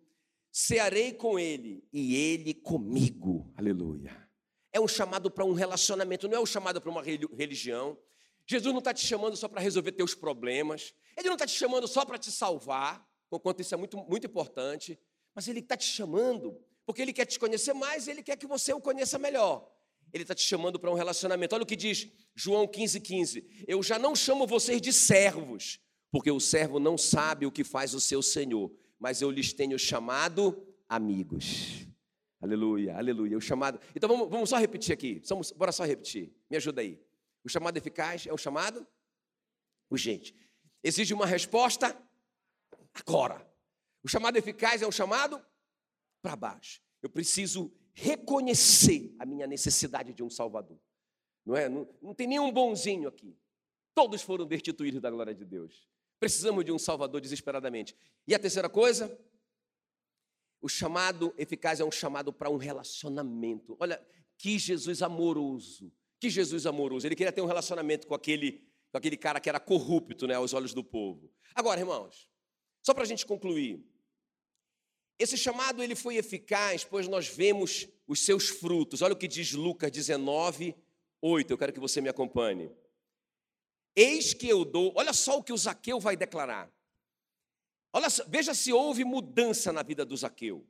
Cearei 0.52 1.14
com 1.14 1.38
ele 1.38 1.84
e 1.94 2.16
ele 2.16 2.54
comigo. 2.54 3.52
Aleluia. 3.56 4.28
É 4.74 4.80
um 4.80 4.88
chamado 4.88 5.30
para 5.30 5.46
um 5.46 5.54
relacionamento, 5.54 6.28
não 6.28 6.38
é 6.38 6.40
um 6.40 6.46
chamado 6.46 6.82
para 6.82 6.90
uma 6.90 7.02
religião. 7.02 7.98
Jesus 8.46 8.72
não 8.72 8.80
está 8.80 8.94
te 8.94 9.06
chamando 9.06 9.36
só 9.36 9.48
para 9.48 9.62
resolver 9.62 9.92
teus 9.92 10.16
problemas. 10.16 10.94
Ele 11.16 11.28
não 11.28 11.36
está 11.36 11.46
te 11.46 11.54
chamando 11.54 11.88
só 11.88 12.06
para 12.06 12.18
te 12.18 12.32
salvar, 12.32 13.08
quanto 13.30 13.62
isso 13.62 13.74
é 13.74 13.78
muito, 13.78 13.98
muito 13.98 14.26
importante. 14.26 15.00
Mas 15.36 15.48
ele 15.48 15.60
está 15.60 15.76
te 15.76 15.86
chamando 15.86 16.60
porque 16.88 17.02
ele 17.02 17.12
quer 17.12 17.26
te 17.26 17.38
conhecer 17.38 17.74
mais 17.74 18.08
e 18.08 18.12
ele 18.12 18.24
quer 18.24 18.38
que 18.38 18.48
você 18.48 18.72
o 18.72 18.80
conheça 18.80 19.20
melhor. 19.20 19.70
Ele 20.14 20.24
está 20.24 20.34
te 20.34 20.42
chamando 20.42 20.80
para 20.80 20.90
um 20.90 20.94
relacionamento. 20.94 21.54
Olha 21.54 21.64
o 21.64 21.68
que 21.68 21.76
diz 21.76 22.10
João 22.34 22.66
15,15. 22.66 23.02
15. 23.02 23.66
Eu 23.68 23.84
já 23.84 24.00
não 24.00 24.16
chamo 24.16 24.48
vocês 24.48 24.80
de 24.80 24.94
servos, 24.94 25.82
porque 26.10 26.32
o 26.32 26.40
servo 26.40 26.80
não 26.80 26.98
sabe 26.98 27.46
o 27.46 27.52
que 27.52 27.66
faz 27.66 27.94
o 27.94 28.00
seu 28.00 28.22
senhor, 28.24 28.74
mas 28.98 29.22
eu 29.22 29.30
lhes 29.30 29.52
tenho 29.52 29.78
chamado 29.78 30.66
amigos. 30.88 31.86
Aleluia, 32.40 32.96
aleluia. 32.96 33.38
O 33.38 33.42
chamado. 33.42 33.82
Então 33.94 34.08
vamos, 34.08 34.30
vamos 34.30 34.50
só 34.50 34.56
repetir 34.56 34.94
aqui. 34.94 35.22
Vamos, 35.28 35.52
bora 35.52 35.74
só 35.74 35.84
repetir. 35.84 36.34
Me 36.50 36.56
ajuda 36.56 36.80
aí. 36.80 36.98
O 37.44 37.50
chamado 37.50 37.76
eficaz 37.76 38.26
é 38.26 38.34
um 38.34 38.38
chamado 38.38 38.88
urgente. 39.92 40.34
Exige 40.82 41.14
uma 41.14 41.26
resposta 41.26 42.02
agora. 42.94 43.46
O 44.02 44.08
chamado 44.08 44.38
eficaz 44.38 44.82
é 44.82 44.88
um 44.88 44.92
chamado 44.92 45.44
para 46.28 46.36
baixo. 46.36 46.82
Eu 47.02 47.10
preciso 47.10 47.72
reconhecer 47.94 49.16
a 49.18 49.26
minha 49.26 49.48
necessidade 49.48 50.14
de 50.14 50.22
um 50.22 50.30
Salvador. 50.30 50.78
Não 51.46 51.56
é? 51.56 51.70
Não, 51.70 51.88
não 52.02 52.14
tem 52.14 52.28
nenhum 52.28 52.52
bonzinho 52.52 53.08
aqui. 53.08 53.34
Todos 53.96 54.22
foram 54.22 54.46
destituídos 54.46 55.00
da 55.00 55.10
glória 55.10 55.34
de 55.34 55.46
Deus. 55.46 55.88
Precisamos 56.20 56.66
de 56.66 56.72
um 56.74 56.78
Salvador 56.78 57.22
desesperadamente. 57.22 57.96
E 58.28 58.36
a 58.36 58.40
terceira 58.40 58.68
coisa, 58.68 59.18
o 60.60 60.68
chamado 60.68 61.34
eficaz 61.38 61.80
é 61.80 61.86
um 61.86 61.92
chamado 61.92 62.34
para 62.34 62.50
um 62.50 62.58
relacionamento. 62.58 63.78
Olha, 63.80 64.06
que 64.38 64.60
Jesus 64.60 65.02
amoroso. 65.02 65.94
Que 66.20 66.30
Jesus 66.30 66.66
amoroso. 66.66 67.08
Ele 67.08 67.16
queria 67.16 67.32
ter 67.32 67.42
um 67.42 67.46
relacionamento 67.46 68.06
com 68.06 68.14
aquele, 68.14 68.68
com 68.92 68.98
aquele 68.98 69.16
cara 69.16 69.40
que 69.40 69.48
era 69.48 69.62
corrupto 69.62 70.28
né, 70.28 70.34
aos 70.34 70.54
olhos 70.54 70.74
do 70.74 70.84
povo. 70.84 71.32
Agora, 71.56 71.80
irmãos, 71.80 72.30
só 72.86 72.94
para 72.94 73.04
a 73.04 73.08
gente 73.08 73.26
concluir, 73.26 73.82
esse 75.20 75.38
chamado 75.38 75.82
ele 75.82 75.96
foi 75.96 76.18
eficaz, 76.18 76.84
pois 76.84 77.08
nós 77.08 77.28
vemos 77.28 77.88
os 78.08 78.24
seus 78.24 78.50
frutos. 78.50 79.02
Olha 79.02 79.14
o 79.14 79.18
que 79.18 79.28
diz 79.28 79.52
Lucas 79.54 79.92
19, 79.92 80.76
8. 81.22 81.52
Eu 81.52 81.58
quero 81.58 81.74
que 81.74 81.80
você 81.80 82.00
me 82.00 82.10
acompanhe. 82.10 82.72
Eis 83.96 84.34
que 84.34 84.48
eu 84.48 84.64
dou, 84.64 84.94
olha 84.96 85.12
só 85.12 85.40
o 85.40 85.44
que 85.44 85.52
o 85.52 85.58
Zaqueu 85.58 86.00
vai 86.00 86.16
declarar. 86.16 86.72
Olha, 87.92 88.08
veja 88.28 88.54
se 88.54 88.72
houve 88.72 89.04
mudança 89.04 89.74
na 89.74 89.82
vida 89.82 90.06
do 90.06 90.16
Zaqueu. 90.16 90.64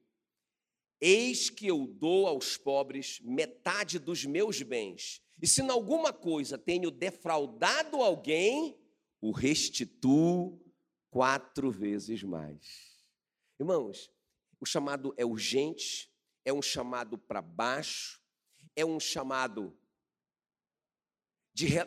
Eis 1.01 1.49
que 1.49 1.67
eu 1.67 1.85
dou 1.85 2.25
aos 2.25 2.55
pobres 2.55 3.19
metade 3.21 3.99
dos 3.99 4.23
meus 4.23 4.61
bens, 4.61 5.21
e 5.41 5.45
se 5.45 5.61
em 5.61 5.69
alguma 5.69 6.11
coisa 6.11 6.57
tenho 6.57 6.89
defraudado 6.89 7.97
alguém, 7.97 8.79
o 9.21 9.31
restituo 9.31 10.59
quatro 11.11 11.69
vezes 11.69 12.23
mais. 12.23 13.05
Irmãos, 13.59 14.09
o 14.59 14.65
chamado 14.65 15.13
é 15.17 15.25
urgente, 15.25 16.11
é 16.43 16.53
um 16.53 16.61
chamado 16.61 17.17
para 17.17 17.41
baixo, 17.41 18.21
é 18.75 18.85
um 18.85 18.99
chamado 18.99 19.77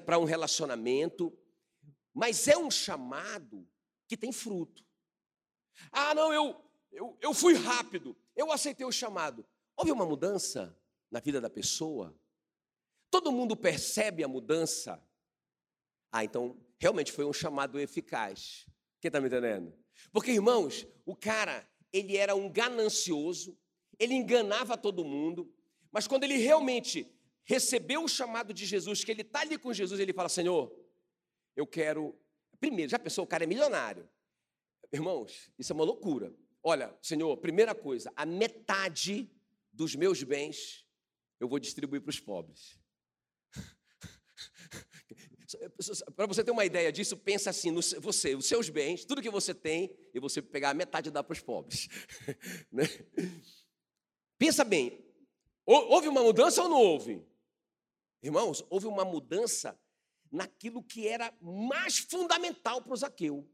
para 0.04 0.18
um 0.18 0.24
relacionamento, 0.24 1.37
mas 2.12 2.48
é 2.48 2.56
um 2.56 2.70
chamado 2.70 3.68
que 4.09 4.16
tem 4.16 4.33
fruto. 4.33 4.85
Ah, 5.92 6.14
não, 6.14 6.33
eu, 6.33 6.61
eu, 6.90 7.16
eu 7.20 7.33
fui 7.33 7.54
rápido, 7.54 8.16
eu 8.35 8.50
aceitei 8.50 8.85
o 8.85 8.92
chamado. 8.92 9.46
Houve 9.76 9.92
uma 9.92 10.04
mudança 10.04 10.76
na 11.11 11.20
vida 11.20 11.40
da 11.40 11.48
pessoa? 11.48 12.14
Todo 13.11 13.33
mundo 13.33 13.56
percebe 13.56 14.22
a 14.22 14.28
mudança? 14.28 15.02
Ah, 16.12 16.24
então 16.24 16.61
realmente 16.78 17.12
foi 17.12 17.24
um 17.24 17.33
chamado 17.33 17.78
eficaz. 17.78 18.66
Quem 19.00 19.09
está 19.09 19.20
me 19.20 19.28
entendendo? 19.28 19.72
Porque, 20.12 20.33
irmãos, 20.33 20.87
o 21.04 21.14
cara, 21.14 21.68
ele 21.92 22.16
era 22.16 22.35
um 22.35 22.48
ganancioso, 22.48 23.59
ele 23.98 24.14
enganava 24.14 24.76
todo 24.76 25.05
mundo, 25.05 25.53
mas 25.90 26.07
quando 26.07 26.24
ele 26.24 26.37
realmente 26.37 27.07
recebeu 27.44 28.05
o 28.05 28.09
chamado 28.09 28.55
de 28.55 28.64
Jesus, 28.64 29.03
que 29.05 29.11
ele 29.11 29.22
está 29.22 29.40
ali 29.40 29.59
com 29.59 29.72
Jesus, 29.72 30.00
ele 30.00 30.12
fala: 30.12 30.29
Senhor, 30.29 30.72
eu 31.57 31.66
quero. 31.66 32.16
Primeiro, 32.59 32.90
já 32.90 32.98
pensou, 32.98 33.24
o 33.24 33.26
cara 33.26 33.44
é 33.44 33.46
milionário. 33.46 34.09
Irmãos, 34.92 35.50
isso 35.59 35.72
é 35.72 35.74
uma 35.74 35.85
loucura. 35.85 36.35
Olha, 36.62 36.94
Senhor, 37.00 37.37
primeira 37.38 37.74
coisa, 37.74 38.12
a 38.14 38.26
metade 38.26 39.31
dos 39.72 39.94
meus 39.94 40.22
bens 40.22 40.87
eu 41.38 41.48
vou 41.48 41.59
distribuir 41.59 42.03
para 42.03 42.11
os 42.11 42.20
pobres. 42.20 42.79
Para 46.15 46.27
você 46.27 46.45
ter 46.45 46.51
uma 46.51 46.65
ideia 46.65 46.93
disso, 46.93 47.17
pensa 47.17 47.51
assim: 47.51 47.71
no, 47.71 47.81
você, 48.01 48.35
os 48.35 48.47
seus 48.47 48.69
bens, 48.69 49.05
tudo 49.05 49.23
que 49.23 49.31
você 49.31 49.55
tem, 49.55 49.95
e 50.15 50.21
você 50.21 50.43
pegar 50.43 50.75
metade 50.75 51.09
e 51.09 51.13
dar 51.13 51.23
para 51.23 51.33
os 51.33 51.41
pobres. 51.41 51.89
né? 52.71 52.85
Pensa 54.39 54.65
bem, 54.65 55.05
houve 55.65 56.09
uma 56.09 56.23
mudança 56.23 56.63
ou 56.63 56.69
não 56.69 56.81
houve? 56.81 57.25
Irmãos, 58.23 58.65
houve 58.69 58.87
uma 58.87 59.05
mudança 59.05 59.79
naquilo 60.31 60.83
que 60.83 61.09
era 61.09 61.35
mais 61.41 61.99
fundamental 61.99 62.83
para 62.83 62.93
o 62.93 62.97
Zaqueu, 62.97 63.51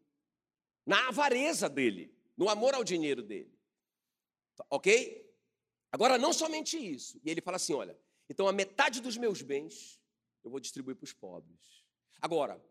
na 0.85 1.09
avareza 1.09 1.69
dele, 1.69 2.15
no 2.37 2.49
amor 2.49 2.75
ao 2.75 2.85
dinheiro 2.85 3.23
dele. 3.23 3.57
Ok? 4.71 5.25
Agora, 5.91 6.19
não 6.19 6.33
somente 6.33 6.77
isso. 6.77 7.21
E 7.25 7.31
ele 7.31 7.41
fala 7.41 7.57
assim: 7.57 7.75
olha, 7.75 7.99
então 8.29 8.49
a 8.49 8.53
metade 8.53 9.01
dos 9.01 9.17
meus 9.17 9.41
bens 9.43 10.01
eu 10.45 10.51
vou 10.51 10.61
distribuir 10.61 10.97
para 10.97 11.05
os 11.05 11.13
pobres. 11.13 11.86
Agora, 12.21 12.63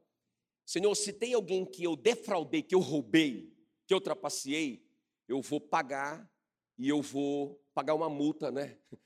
Senhor, 0.66 0.94
se 0.96 1.14
tem 1.14 1.34
alguém 1.34 1.66
que 1.66 1.84
eu 1.84 1.96
defraudei, 1.96 2.64
que 2.64 2.74
eu 2.74 2.80
roubei, 2.80 3.54
que 3.86 3.94
eu 3.94 4.02
trapaceei, 4.02 4.84
eu 5.28 5.42
vou 5.42 5.62
pagar 5.62 6.30
e 6.78 6.90
eu 6.90 7.02
vou 7.02 7.64
pagar 7.74 7.94
uma 7.94 8.10
multa, 8.10 8.52
né? 8.52 8.78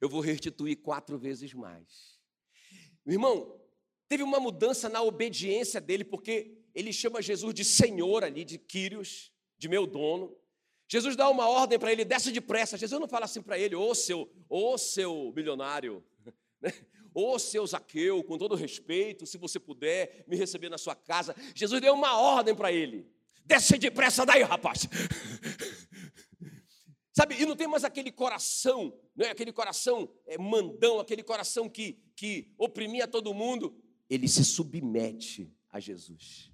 Eu 0.00 0.08
vou 0.08 0.20
restituir 0.20 0.76
quatro 0.76 1.18
vezes 1.18 1.52
mais. 1.52 2.20
Irmão, 3.04 3.60
teve 4.08 4.22
uma 4.22 4.38
mudança 4.38 4.88
na 4.88 5.02
obediência 5.02 5.80
dele, 5.80 6.04
porque 6.04 6.56
ele 6.72 6.92
chama 6.92 7.20
Jesus 7.20 7.52
de 7.52 7.64
Senhor 7.64 8.22
ali, 8.22 8.44
de 8.44 8.58
Quírios, 8.58 9.32
de 9.58 9.68
meu 9.68 9.88
dono. 9.88 10.36
Jesus 10.88 11.16
dá 11.16 11.28
uma 11.28 11.48
ordem 11.48 11.80
para 11.80 11.90
ele, 11.90 12.04
desce 12.04 12.30
depressa. 12.30 12.78
Jesus 12.78 13.00
não 13.00 13.08
fala 13.08 13.24
assim 13.24 13.42
para 13.42 13.58
ele, 13.58 13.74
ô 13.74 13.92
seu, 13.92 14.32
ô 14.48 14.78
seu 14.78 15.32
milionário, 15.34 16.04
né? 16.60 16.72
Ô 17.14 17.38
seu 17.38 17.66
Zaqueu, 17.66 18.22
com 18.22 18.38
todo 18.38 18.54
respeito, 18.54 19.26
se 19.26 19.38
você 19.38 19.58
puder 19.58 20.24
me 20.28 20.36
receber 20.36 20.68
na 20.68 20.78
sua 20.78 20.94
casa. 20.94 21.34
Jesus 21.54 21.80
deu 21.80 21.94
uma 21.94 22.18
ordem 22.18 22.54
para 22.54 22.70
ele. 22.70 23.10
Desce 23.44 23.78
depressa 23.78 24.26
daí, 24.26 24.42
rapaz. 24.42 24.86
Sabe, 27.12 27.34
e 27.40 27.44
não 27.44 27.56
tem 27.56 27.66
mais 27.66 27.82
aquele 27.82 28.12
coração, 28.12 28.96
né? 29.16 29.30
aquele 29.30 29.52
coração 29.52 30.08
é, 30.24 30.38
mandão, 30.38 31.00
aquele 31.00 31.24
coração 31.24 31.68
que, 31.68 31.98
que 32.14 32.54
oprimia 32.56 33.08
todo 33.08 33.34
mundo. 33.34 33.76
Ele 34.08 34.28
se 34.28 34.44
submete 34.44 35.52
a 35.68 35.80
Jesus. 35.80 36.52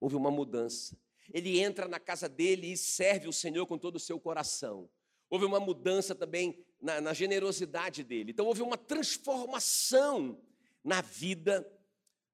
Houve 0.00 0.16
uma 0.16 0.30
mudança. 0.30 0.98
Ele 1.32 1.60
entra 1.60 1.86
na 1.86 2.00
casa 2.00 2.28
dele 2.28 2.72
e 2.72 2.76
serve 2.76 3.28
o 3.28 3.32
Senhor 3.32 3.66
com 3.66 3.78
todo 3.78 3.96
o 3.96 4.00
seu 4.00 4.18
coração. 4.18 4.90
Houve 5.28 5.44
uma 5.44 5.60
mudança 5.60 6.12
também 6.12 6.58
na, 6.80 7.00
na 7.00 7.12
generosidade 7.12 8.02
dele. 8.02 8.30
Então 8.30 8.46
houve 8.46 8.62
uma 8.62 8.76
transformação 8.76 10.40
na 10.82 11.00
vida, 11.00 11.70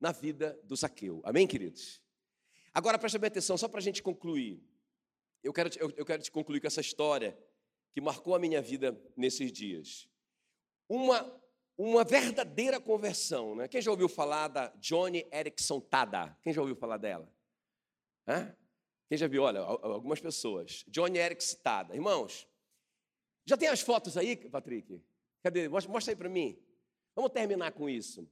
na 0.00 0.12
vida 0.12 0.58
do 0.64 0.76
Zaqueu. 0.76 1.20
Amém, 1.24 1.46
queridos? 1.46 2.00
Agora 2.72 2.98
preste 2.98 3.18
bem 3.18 3.28
atenção, 3.28 3.56
só 3.56 3.68
para 3.68 3.78
a 3.78 3.82
gente 3.82 4.02
concluir. 4.02 4.62
Eu 5.42 5.52
quero, 5.52 5.70
eu, 5.78 5.92
eu 5.96 6.04
quero 6.04 6.22
te 6.22 6.30
concluir 6.30 6.60
com 6.60 6.66
essa 6.66 6.80
história 6.80 7.38
que 7.92 8.00
marcou 8.00 8.34
a 8.34 8.38
minha 8.38 8.60
vida 8.60 9.00
nesses 9.16 9.50
dias. 9.50 10.08
Uma, 10.88 11.40
uma 11.78 12.04
verdadeira 12.04 12.80
conversão. 12.80 13.54
Né? 13.54 13.68
Quem 13.68 13.80
já 13.80 13.90
ouviu 13.90 14.08
falar 14.08 14.48
da 14.48 14.68
Johnny 14.76 15.26
Erickson 15.32 15.80
Tada? 15.80 16.36
Quem 16.42 16.52
já 16.52 16.60
ouviu 16.60 16.76
falar 16.76 16.98
dela? 16.98 17.32
Hã? 18.28 18.54
Quem 19.08 19.16
já 19.16 19.26
viu? 19.26 19.44
Olha, 19.44 19.60
algumas 19.60 20.20
pessoas. 20.20 20.84
Johnny 20.88 21.18
Erickson 21.18 21.56
Tada. 21.62 21.94
Irmãos, 21.94 22.46
já 23.46 23.56
tem 23.56 23.68
as 23.68 23.80
fotos 23.80 24.16
aí, 24.16 24.36
Patrick? 24.50 25.00
Cadê? 25.40 25.68
Mostra, 25.68 26.12
aí 26.12 26.16
para 26.16 26.28
mim. 26.28 26.60
Vamos 27.14 27.30
terminar 27.30 27.72
com 27.72 27.88
isso. 27.88 28.28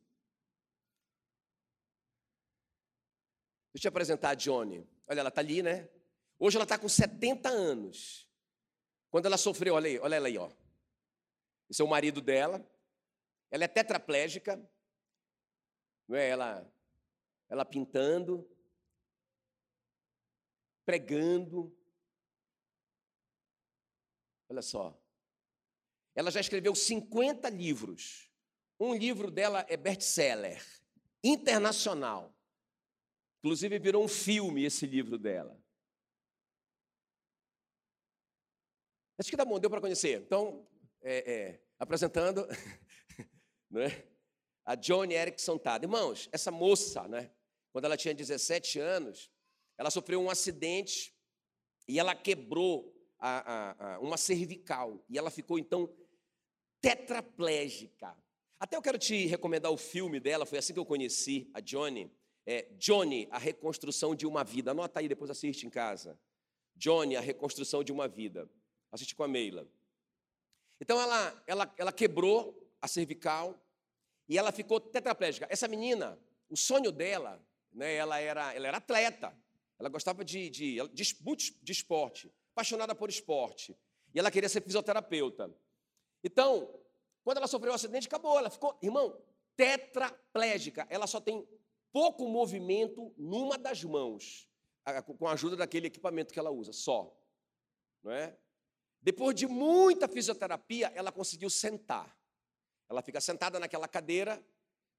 Deixa 3.73 3.87
eu 3.87 3.91
apresentar 3.91 4.31
a 4.31 4.35
Johnny. 4.35 4.87
Olha, 5.07 5.21
ela 5.21 5.29
está 5.29 5.41
ali, 5.41 5.63
né? 5.63 5.89
Hoje 6.39 6.57
ela 6.57 6.65
está 6.65 6.77
com 6.77 6.89
70 6.89 7.49
anos. 7.49 8.29
Quando 9.09 9.27
ela 9.27 9.39
sofreu, 9.39 9.75
olha 9.75 9.87
aí, 9.87 9.99
olha 10.01 10.17
ela 10.17 10.27
aí, 10.27 10.37
ó. 10.37 10.51
Esse 11.71 11.81
é 11.81 11.85
o 11.85 11.89
marido 11.89 12.21
dela. 12.21 12.69
Ela 13.51 13.65
é 13.65 13.69
tetraplégica. 13.69 14.57
Não 16.09 16.17
é? 16.17 16.29
Ela, 16.29 16.75
ela 17.49 17.65
pintando, 17.65 18.49
pregando. 20.85 21.73
Olha 24.49 24.61
só. 24.61 25.04
Ela 26.15 26.31
já 26.31 26.41
escreveu 26.41 26.75
50 26.75 27.49
livros. 27.49 28.31
Um 28.79 28.95
livro 28.95 29.31
dela 29.31 29.65
é 29.69 29.77
best-seller, 29.77 30.65
internacional. 31.23 32.35
Inclusive 33.39 33.79
virou 33.79 34.05
um 34.05 34.09
filme 34.09 34.65
esse 34.65 34.87
livro 34.87 35.19
dela. 35.19 35.61
Acho 39.19 39.31
que 39.31 39.37
tá 39.37 39.45
bom, 39.45 39.61
deu 39.61 39.71
para 39.71 39.81
conhecer. 39.81 40.21
Então, 40.23 40.67
é, 41.03 41.33
é, 41.33 41.61
apresentando 41.79 42.47
né, 43.71 44.05
a 44.65 44.75
Johnny 44.75 45.15
Erickson 45.15 45.57
Tada. 45.59 45.85
Irmãos, 45.85 46.29
essa 46.33 46.51
moça, 46.51 47.07
né, 47.07 47.31
quando 47.73 47.85
ela 47.85 47.97
tinha 47.97 48.15
17 48.15 48.81
anos, 48.81 49.31
ela 49.79 49.91
sofreu 49.91 50.21
um 50.21 50.31
acidente 50.31 51.15
e 51.87 51.99
ela 51.99 52.15
quebrou 52.15 52.93
a, 53.19 53.39
a, 53.39 53.95
a, 53.95 54.01
uma 54.01 54.17
cervical. 54.17 55.05
E 55.09 55.19
ela 55.19 55.31
ficou, 55.31 55.59
então, 55.59 55.95
tetraplégica. 56.85 58.15
Até 58.61 58.77
eu 58.77 58.83
quero 58.83 58.99
te 58.99 59.25
recomendar 59.25 59.73
o 59.73 59.77
filme 59.79 60.21
dela, 60.21 60.45
foi 60.45 60.59
assim 60.59 60.75
que 60.75 60.79
eu 60.79 60.85
conheci 60.85 61.51
a 61.55 61.61
Johnny. 61.61 62.13
É 62.47 62.69
Johnny, 62.79 63.27
a 63.31 63.39
reconstrução 63.39 64.15
de 64.15 64.27
uma 64.27 64.45
vida. 64.45 64.73
Anota 64.73 65.01
aí, 65.01 65.09
depois 65.09 65.31
assiste 65.31 65.67
em 65.67 65.71
casa. 65.71 66.19
Johnny, 66.77 67.17
a 67.17 67.21
reconstrução 67.21 67.83
de 67.83 67.91
uma 67.91 68.07
vida 68.07 68.51
assisti 68.93 69.15
com 69.15 69.23
a 69.25 69.29
Meila. 69.29 69.67
Então 70.79 71.01
ela, 71.01 71.45
ela, 71.47 71.75
ela 71.79 71.93
quebrou 71.93 72.71
a 72.83 72.87
cervical 72.87 73.59
e 74.29 74.37
ela 74.37 74.53
ficou 74.53 74.79
tetraplégica. 74.79 75.47
Essa 75.49 75.67
menina, 75.67 76.19
o 76.51 76.57
sonho 76.57 76.93
dela, 76.93 77.43
né, 77.73 77.95
ela, 77.95 78.19
era, 78.21 78.53
ela 78.53 78.69
era 78.69 78.77
atleta, 78.77 79.35
ela 79.79 79.89
gostava 79.89 80.23
de, 80.23 80.51
de, 80.51 80.77
de, 80.93 81.17
de 81.63 81.73
esporte, 81.73 82.31
apaixonada 82.53 82.95
por 82.95 83.09
esporte, 83.09 83.75
e 84.15 84.19
ela 84.19 84.31
queria 84.31 84.49
ser 84.49 84.61
fisioterapeuta. 84.61 85.51
Então, 86.25 86.75
quando 87.23 87.37
ela 87.37 87.47
sofreu 87.47 87.73
o 87.73 87.75
acidente, 87.75 88.07
acabou, 88.09 88.39
ela 88.39 88.49
ficou, 88.49 88.77
irmão, 88.83 89.23
tetraplégica. 89.55 90.87
Ela 90.89 91.07
só 91.07 91.21
tem 91.21 91.47
pouco 91.93 92.27
movimento 92.27 93.15
numa 93.17 93.59
das 93.59 93.85
mãos, 93.85 94.49
com 95.19 95.29
a 95.29 95.33
ajuda 95.33 95.55
daquele 95.55 95.87
equipamento 95.87 96.33
que 96.33 96.39
ela 96.39 96.51
usa, 96.51 96.73
só. 96.73 97.15
Não 98.03 98.11
é? 98.11 98.37
Depois 99.01 99.35
de 99.35 99.47
muita 99.47 100.09
fisioterapia, 100.09 100.91
ela 100.95 101.13
conseguiu 101.13 101.51
sentar. 101.51 102.19
Ela 102.89 103.03
fica 103.03 103.21
sentada 103.21 103.61
naquela 103.61 103.87
cadeira, 103.87 104.43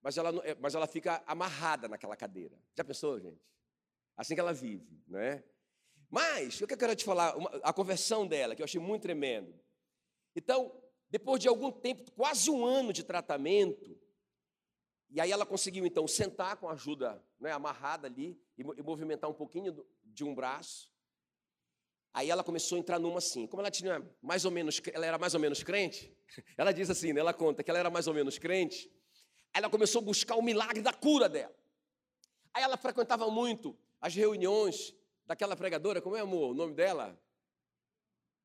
mas 0.02 0.18
ela, 0.18 0.30
é, 0.46 0.56
mas 0.56 0.76
ela 0.76 0.86
fica 0.86 1.24
amarrada 1.26 1.88
naquela 1.88 2.16
cadeira. 2.16 2.56
Já 2.76 2.84
pensou, 2.84 3.20
gente? 3.20 3.42
Assim 4.16 4.36
que 4.36 4.40
ela 4.40 4.54
vive, 4.54 5.04
não 5.08 5.20
é? 5.20 5.44
Mas, 6.10 6.62
o 6.62 6.68
que 6.68 6.74
eu 6.74 6.78
quero 6.78 6.96
te 6.96 7.04
falar? 7.04 7.36
Uma, 7.36 7.50
a 7.64 7.74
conversão 7.74 8.28
dela, 8.28 8.56
que 8.56 8.62
eu 8.62 8.66
achei 8.66 8.80
muito 8.80 9.02
tremendo. 9.02 9.60
Então, 10.36 10.72
depois 11.10 11.40
de 11.40 11.48
algum 11.48 11.72
tempo, 11.72 12.12
quase 12.12 12.50
um 12.50 12.66
ano 12.66 12.92
de 12.92 13.04
tratamento, 13.04 13.98
e 15.10 15.22
aí 15.22 15.32
ela 15.32 15.46
conseguiu, 15.46 15.86
então, 15.86 16.08
sentar 16.08 16.58
com 16.58 16.68
a 16.68 16.74
ajuda 16.74 17.24
né, 17.40 17.52
amarrada 17.52 18.08
ali 18.08 18.38
e, 18.58 18.62
e 18.62 18.82
movimentar 18.84 19.30
um 19.30 19.34
pouquinho 19.34 19.86
de 20.04 20.24
um 20.24 20.36
braço. 20.36 20.92
Aí 22.14 22.30
ela 22.30 22.44
começou 22.44 22.78
a 22.78 22.80
entrar 22.80 23.00
numa 23.00 23.20
assim. 23.20 23.46
Como 23.48 23.62
ela 23.62 23.72
tinha 23.72 24.02
mais 24.22 24.46
ou 24.46 24.52
menos, 24.52 24.82
ela 24.94 25.06
era 25.06 25.18
mais 25.18 25.34
ou 25.34 25.40
menos 25.40 25.64
crente, 25.64 26.14
ela 26.58 26.72
diz 26.72 26.90
assim, 26.90 27.14
né, 27.14 27.20
ela 27.20 27.34
conta 27.34 27.64
que 27.64 27.70
ela 27.70 27.80
era 27.80 27.90
mais 27.90 28.08
ou 28.08 28.14
menos 28.14 28.38
crente. 28.38 28.92
Aí 29.54 29.62
ela 29.62 29.70
começou 29.70 30.02
a 30.02 30.06
buscar 30.06 30.36
o 30.36 30.42
milagre 30.42 30.82
da 30.82 30.94
cura 30.94 31.30
dela. 31.30 31.56
Aí 32.54 32.64
ela 32.64 32.78
frequentava 32.78 33.30
muito 33.30 33.78
as 34.02 34.14
reuniões 34.14 34.94
daquela 35.26 35.56
pregadora, 35.56 36.02
como 36.02 36.16
é, 36.16 36.22
amor, 36.22 36.52
o 36.52 36.54
nome 36.54 36.74
dela? 36.74 37.20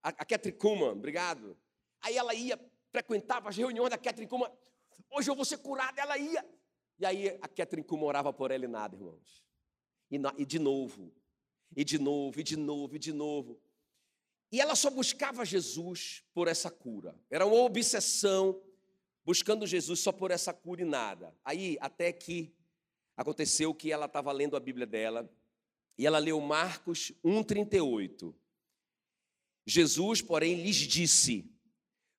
A, 0.03 0.09
a 0.09 0.25
Catherine 0.25 0.59
Kuhlman, 0.59 0.92
obrigado. 0.92 1.57
Aí 2.00 2.16
ela 2.16 2.34
ia, 2.34 2.58
frequentava 2.90 3.48
as 3.48 3.56
reuniões 3.56 3.90
da 3.90 3.98
Catherine 3.98 4.28
Kuhlman. 4.28 4.50
Hoje 5.10 5.30
eu 5.30 5.34
vou 5.34 5.44
ser 5.44 5.58
curada, 5.58 6.00
ela 6.00 6.16
ia. 6.18 6.44
E 6.98 7.06
aí 7.06 7.28
a 7.40 7.48
Catherine 7.48 7.86
Kuhlman 7.86 8.06
orava 8.06 8.32
por 8.32 8.50
ela 8.50 8.64
e 8.64 8.68
nada, 8.68 8.96
irmãos. 8.96 9.44
E, 10.10 10.18
na, 10.18 10.34
e 10.36 10.44
de 10.44 10.58
novo, 10.58 11.12
e 11.76 11.84
de 11.84 11.98
novo, 11.98 12.40
e 12.40 12.42
de 12.42 12.56
novo, 12.56 12.96
e 12.96 12.98
de 12.98 13.12
novo. 13.12 13.60
E 14.52 14.60
ela 14.60 14.74
só 14.74 14.90
buscava 14.90 15.44
Jesus 15.44 16.24
por 16.34 16.48
essa 16.48 16.70
cura. 16.70 17.14
Era 17.30 17.46
uma 17.46 17.62
obsessão 17.62 18.60
buscando 19.24 19.66
Jesus 19.66 20.00
só 20.00 20.10
por 20.10 20.30
essa 20.30 20.52
cura 20.52 20.82
e 20.82 20.84
nada. 20.84 21.34
Aí, 21.44 21.78
até 21.80 22.12
que 22.12 22.52
aconteceu 23.16 23.72
que 23.74 23.92
ela 23.92 24.06
estava 24.06 24.32
lendo 24.32 24.56
a 24.56 24.60
Bíblia 24.60 24.86
dela 24.86 25.30
e 25.96 26.06
ela 26.06 26.18
leu 26.18 26.40
Marcos 26.40 27.12
1,38. 27.24 28.34
Jesus, 29.66 30.20
porém, 30.22 30.62
lhes 30.62 30.76
disse: 30.76 31.49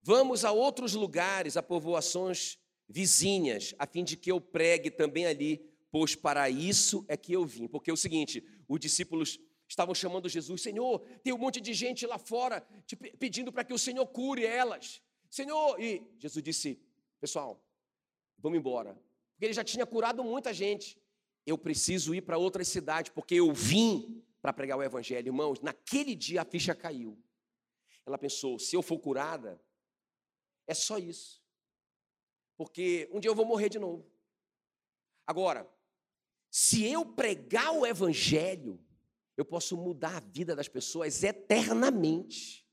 Vamos 0.01 0.43
a 0.43 0.51
outros 0.51 0.93
lugares, 0.93 1.55
a 1.57 1.63
povoações 1.63 2.57
vizinhas, 2.87 3.73
a 3.77 3.85
fim 3.85 4.03
de 4.03 4.17
que 4.17 4.31
eu 4.31 4.41
pregue 4.41 4.89
também 4.89 5.25
ali, 5.25 5.63
pois 5.91 6.15
para 6.15 6.49
isso 6.49 7.05
é 7.07 7.15
que 7.15 7.33
eu 7.33 7.45
vim. 7.45 7.67
Porque 7.67 7.89
é 7.89 7.93
o 7.93 7.97
seguinte: 7.97 8.43
os 8.67 8.79
discípulos 8.79 9.39
estavam 9.67 9.95
chamando 9.95 10.27
Jesus, 10.27 10.61
Senhor, 10.61 10.99
tem 11.23 11.33
um 11.33 11.37
monte 11.37 11.61
de 11.61 11.73
gente 11.73 12.05
lá 12.05 12.17
fora 12.17 12.65
te 12.85 12.95
pedindo 12.95 13.51
para 13.51 13.63
que 13.63 13.73
o 13.73 13.79
Senhor 13.79 14.05
cure 14.07 14.45
elas. 14.45 15.01
Senhor, 15.29 15.79
e 15.79 16.03
Jesus 16.19 16.43
disse: 16.43 16.79
Pessoal, 17.19 17.63
vamos 18.37 18.57
embora. 18.57 18.99
Porque 19.33 19.45
ele 19.45 19.53
já 19.53 19.63
tinha 19.63 19.85
curado 19.85 20.23
muita 20.23 20.53
gente. 20.53 20.99
Eu 21.45 21.57
preciso 21.57 22.13
ir 22.13 22.21
para 22.21 22.37
outras 22.37 22.67
cidades, 22.67 23.11
porque 23.11 23.35
eu 23.35 23.51
vim 23.53 24.23
para 24.41 24.51
pregar 24.51 24.77
o 24.77 24.83
Evangelho. 24.83 25.27
Irmãos, 25.27 25.61
naquele 25.61 26.15
dia 26.15 26.41
a 26.41 26.45
ficha 26.45 26.75
caiu. 26.75 27.17
Ela 28.05 28.17
pensou: 28.17 28.59
se 28.59 28.75
eu 28.75 28.81
for 28.81 28.99
curada, 28.99 29.61
é 30.67 30.74
só 30.74 30.97
isso. 30.97 31.41
Porque 32.58 33.10
um 33.12 33.19
dia 33.19 33.30
eu 33.30 33.36
vou 33.36 33.45
morrer 33.45 33.69
de 33.69 33.80
novo. 33.80 34.10
Agora, 35.26 35.69
se 36.50 36.86
eu 36.86 37.06
pregar 37.06 37.74
o 37.74 37.86
Evangelho, 37.86 38.84
eu 39.38 39.45
posso 39.45 39.76
mudar 39.76 40.17
a 40.17 40.19
vida 40.19 40.56
das 40.56 40.67
pessoas 40.67 41.24
eternamente. 41.24 42.65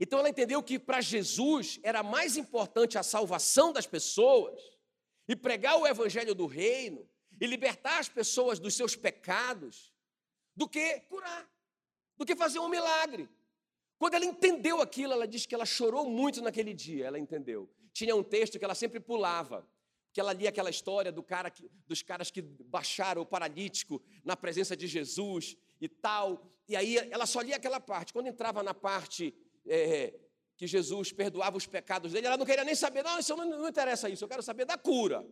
Então 0.00 0.18
ela 0.18 0.28
entendeu 0.28 0.62
que 0.62 0.78
para 0.78 1.00
Jesus 1.00 1.78
era 1.82 2.02
mais 2.02 2.36
importante 2.36 2.96
a 2.96 3.02
salvação 3.02 3.72
das 3.72 3.86
pessoas 3.86 4.60
e 5.28 5.36
pregar 5.36 5.78
o 5.78 5.86
evangelho 5.86 6.34
do 6.34 6.46
reino 6.46 7.08
e 7.40 7.46
libertar 7.46 7.98
as 7.98 8.08
pessoas 8.08 8.58
dos 8.58 8.74
seus 8.74 8.94
pecados 8.96 9.92
do 10.54 10.68
que 10.68 11.00
curar, 11.00 11.50
do 12.16 12.24
que 12.24 12.36
fazer 12.36 12.58
um 12.58 12.68
milagre. 12.68 13.28
Quando 14.02 14.14
ela 14.14 14.24
entendeu 14.24 14.80
aquilo, 14.80 15.12
ela 15.12 15.28
diz 15.28 15.46
que 15.46 15.54
ela 15.54 15.64
chorou 15.64 16.10
muito 16.10 16.42
naquele 16.42 16.74
dia, 16.74 17.06
ela 17.06 17.20
entendeu. 17.20 17.70
Tinha 17.92 18.16
um 18.16 18.22
texto 18.24 18.58
que 18.58 18.64
ela 18.64 18.74
sempre 18.74 18.98
pulava, 18.98 19.64
que 20.12 20.18
ela 20.18 20.32
lia 20.32 20.48
aquela 20.48 20.70
história 20.70 21.12
do 21.12 21.22
cara 21.22 21.48
que, 21.48 21.70
dos 21.86 22.02
caras 22.02 22.28
que 22.28 22.42
baixaram 22.42 23.22
o 23.22 23.24
paralítico 23.24 24.02
na 24.24 24.36
presença 24.36 24.76
de 24.76 24.88
Jesus 24.88 25.56
e 25.80 25.88
tal. 25.88 26.44
E 26.66 26.74
aí 26.74 26.96
ela 27.12 27.26
só 27.26 27.40
lia 27.40 27.54
aquela 27.54 27.78
parte. 27.78 28.12
Quando 28.12 28.26
entrava 28.26 28.60
na 28.60 28.74
parte 28.74 29.32
é, 29.64 30.12
que 30.56 30.66
Jesus 30.66 31.12
perdoava 31.12 31.56
os 31.56 31.68
pecados 31.68 32.10
dele, 32.10 32.26
ela 32.26 32.36
não 32.36 32.44
queria 32.44 32.64
nem 32.64 32.74
saber, 32.74 33.04
não, 33.04 33.20
isso 33.20 33.36
não, 33.36 33.48
não 33.48 33.68
interessa 33.68 34.08
isso, 34.08 34.24
eu 34.24 34.28
quero 34.28 34.42
saber 34.42 34.64
da 34.64 34.76
cura. 34.76 35.24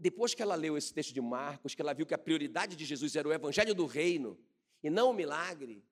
Depois 0.00 0.32
que 0.32 0.40
ela 0.40 0.54
leu 0.54 0.78
esse 0.78 0.94
texto 0.94 1.12
de 1.12 1.20
Marcos, 1.20 1.74
que 1.74 1.82
ela 1.82 1.92
viu 1.92 2.06
que 2.06 2.14
a 2.14 2.18
prioridade 2.18 2.74
de 2.74 2.86
Jesus 2.86 3.14
era 3.14 3.28
o 3.28 3.32
evangelho 3.32 3.74
do 3.74 3.84
reino 3.84 4.38
e 4.82 4.88
não 4.88 5.10
o 5.10 5.12
milagre, 5.12 5.84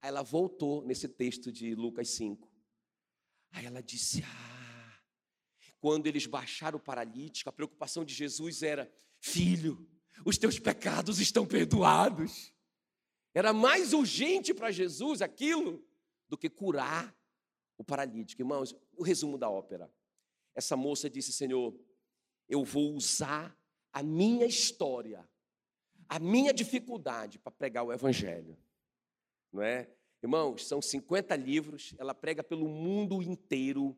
aí 0.00 0.08
ela 0.08 0.22
voltou 0.22 0.84
nesse 0.84 1.08
texto 1.08 1.52
de 1.52 1.74
Lucas 1.74 2.10
5. 2.10 2.48
Aí 3.52 3.66
ela 3.66 3.82
disse: 3.82 4.22
Ah, 4.24 5.00
quando 5.78 6.06
eles 6.06 6.26
baixaram 6.26 6.78
o 6.78 6.82
paralítico, 6.82 7.48
a 7.48 7.52
preocupação 7.52 8.04
de 8.04 8.14
Jesus 8.14 8.62
era: 8.62 8.90
Filho, 9.18 9.88
os 10.24 10.38
teus 10.38 10.58
pecados 10.58 11.18
estão 11.18 11.46
perdoados. 11.46 12.52
Era 13.34 13.52
mais 13.52 13.92
urgente 13.92 14.52
para 14.52 14.70
Jesus 14.70 15.22
aquilo 15.22 15.84
do 16.28 16.36
que 16.36 16.48
curar 16.48 17.16
o 17.78 17.84
paralítico. 17.84 18.42
Irmãos, 18.42 18.74
o 18.96 19.02
resumo 19.02 19.38
da 19.38 19.48
ópera. 19.48 19.92
Essa 20.54 20.76
moça 20.76 21.08
disse: 21.08 21.32
Senhor, 21.32 21.78
eu 22.48 22.64
vou 22.64 22.94
usar 22.94 23.56
a 23.92 24.02
minha 24.02 24.46
história, 24.46 25.28
a 26.08 26.18
minha 26.18 26.52
dificuldade 26.52 27.38
para 27.38 27.52
pregar 27.52 27.84
o 27.84 27.92
Evangelho. 27.92 28.56
Não 29.52 29.62
é? 29.62 29.88
Irmãos, 30.22 30.66
são 30.66 30.82
50 30.82 31.34
livros, 31.36 31.94
ela 31.98 32.14
prega 32.14 32.42
pelo 32.42 32.68
mundo 32.68 33.22
inteiro. 33.22 33.96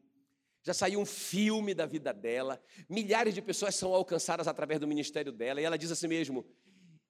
Já 0.62 0.72
saiu 0.72 1.00
um 1.00 1.06
filme 1.06 1.74
da 1.74 1.84
vida 1.84 2.12
dela, 2.12 2.62
milhares 2.88 3.34
de 3.34 3.42
pessoas 3.42 3.74
são 3.74 3.92
alcançadas 3.92 4.46
através 4.46 4.78
do 4.78 4.86
ministério 4.86 5.32
dela, 5.32 5.60
e 5.60 5.64
ela 5.64 5.76
diz 5.76 5.90
assim 5.90 6.06
mesmo: 6.06 6.46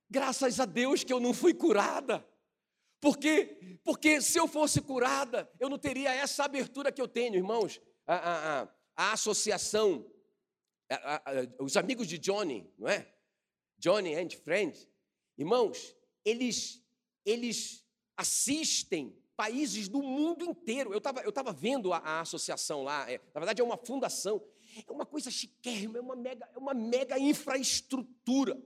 graças 0.09 0.59
a 0.59 0.65
Deus 0.65 1.05
que 1.05 1.13
eu 1.13 1.21
não 1.21 1.35
fui 1.35 1.53
curada. 1.53 2.27
Por 3.01 3.19
quê? 3.19 3.79
Porque 3.83 4.23
se 4.23 4.39
eu 4.39 4.47
fosse 4.47 4.81
curada, 4.81 5.51
eu 5.59 5.69
não 5.69 5.79
teria 5.79 6.15
essa 6.15 6.45
abertura 6.45 6.93
que 6.93 7.03
eu 7.03 7.09
tenho, 7.09 7.35
irmãos. 7.35 7.81
A, 8.07 8.15
a, 8.15 8.63
a, 8.63 8.69
a 8.97 9.13
associação, 9.13 10.07
os 11.59 11.77
amigos 11.77 12.07
de 12.07 12.17
Johnny, 12.17 12.71
não 12.79 12.89
é? 12.89 13.13
Johnny 13.77 14.15
and 14.15 14.31
Friends. 14.45 14.89
Irmãos, 15.37 15.97
eles, 16.25 16.81
eles 17.25 17.82
assistem 18.17 19.17
países 19.37 19.89
do 19.89 20.03
mundo 20.03 20.45
inteiro. 20.45 20.93
Eu 20.93 20.99
estava 20.99 21.21
eu 21.23 21.33
tava 21.33 21.53
vendo 21.53 21.93
a, 21.93 21.99
a 21.99 22.21
associação 22.21 22.83
lá, 22.83 23.11
é, 23.11 23.19
na 23.35 23.41
verdade 23.41 23.61
é 23.61 23.65
uma 23.65 23.77
fundação, 23.77 24.43
é 24.87 24.91
uma 24.91 25.07
coisa 25.07 25.31
chiquérrima, 25.31 25.99
é 25.99 26.01
uma 26.01 26.17
mega, 26.17 26.49
é 26.55 26.59
uma 26.59 26.75
mega 26.75 27.19
infraestrutura. 27.19 28.61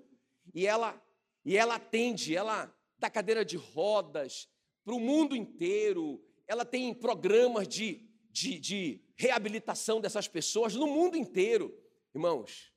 E 0.55 0.67
ela, 0.67 1.01
e 1.45 1.57
ela 1.57 1.77
atende, 1.77 2.35
ela 2.35 2.73
da 2.99 3.11
cadeira 3.11 3.45
de 3.45 3.57
rodas 3.57 4.49
para 4.85 4.95
o 4.95 5.01
mundo 5.01 5.35
inteiro. 5.37 6.25
Ela 6.47 6.65
tem 6.65 6.95
programas 6.95 7.67
de, 7.67 8.09
de, 8.31 8.59
de 8.59 9.01
reabilitação 9.17 10.01
dessas 10.01 10.29
pessoas 10.29 10.75
no 10.75 10.87
mundo 10.87 11.17
inteiro. 11.17 11.77
Irmãos, 12.15 12.73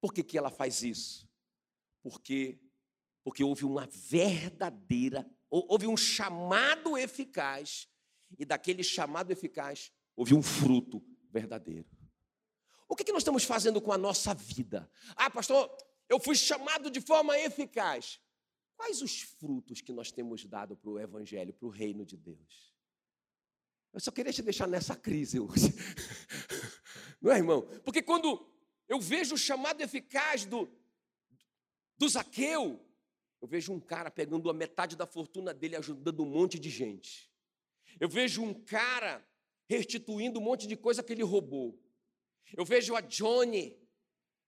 por 0.00 0.12
que, 0.12 0.22
que 0.22 0.38
ela 0.38 0.50
faz 0.50 0.82
isso? 0.82 1.28
Porque, 2.02 2.58
porque 3.24 3.42
houve 3.42 3.64
uma 3.64 3.86
verdadeira, 3.86 5.28
houve 5.68 5.86
um 5.86 5.96
chamado 5.96 6.96
eficaz, 6.98 7.88
e 8.38 8.44
daquele 8.44 8.82
chamado 8.82 9.30
eficaz 9.30 9.92
houve 10.16 10.34
um 10.34 10.42
fruto 10.42 11.04
verdadeiro. 11.30 11.88
O 12.88 12.96
que, 12.96 13.04
que 13.04 13.12
nós 13.12 13.22
estamos 13.22 13.44
fazendo 13.44 13.80
com 13.80 13.92
a 13.92 13.98
nossa 13.98 14.34
vida? 14.34 14.90
Ah, 15.16 15.30
pastor, 15.30 15.74
eu 16.08 16.18
fui 16.20 16.36
chamado 16.36 16.90
de 16.90 17.00
forma 17.00 17.38
eficaz. 17.38 18.20
Quais 18.76 19.00
os 19.00 19.22
frutos 19.22 19.80
que 19.80 19.92
nós 19.92 20.10
temos 20.10 20.44
dado 20.44 20.76
para 20.76 20.90
o 20.90 20.98
Evangelho, 20.98 21.52
para 21.52 21.66
o 21.66 21.70
reino 21.70 22.04
de 22.04 22.16
Deus? 22.16 22.74
Eu 23.92 24.00
só 24.00 24.10
queria 24.10 24.32
te 24.32 24.42
deixar 24.42 24.66
nessa 24.66 24.96
crise 24.96 25.38
hoje. 25.38 25.72
Não 27.22 27.30
é, 27.30 27.36
irmão? 27.36 27.62
Porque 27.84 28.02
quando 28.02 28.44
eu 28.88 29.00
vejo 29.00 29.36
o 29.36 29.38
chamado 29.38 29.80
eficaz 29.80 30.44
do, 30.44 30.68
do 31.96 32.08
Zaqueu, 32.08 32.84
eu 33.44 33.46
vejo 33.46 33.74
um 33.74 33.78
cara 33.78 34.10
pegando 34.10 34.48
a 34.48 34.54
metade 34.54 34.96
da 34.96 35.06
fortuna 35.06 35.52
dele 35.52 35.76
ajudando 35.76 36.20
um 36.22 36.26
monte 36.26 36.58
de 36.58 36.70
gente. 36.70 37.30
Eu 38.00 38.08
vejo 38.08 38.42
um 38.42 38.54
cara 38.54 39.22
restituindo 39.68 40.40
um 40.40 40.42
monte 40.42 40.66
de 40.66 40.74
coisa 40.74 41.02
que 41.02 41.12
ele 41.12 41.22
roubou. 41.22 41.78
Eu 42.56 42.64
vejo 42.64 42.96
a 42.96 43.02
Johnny, 43.02 43.78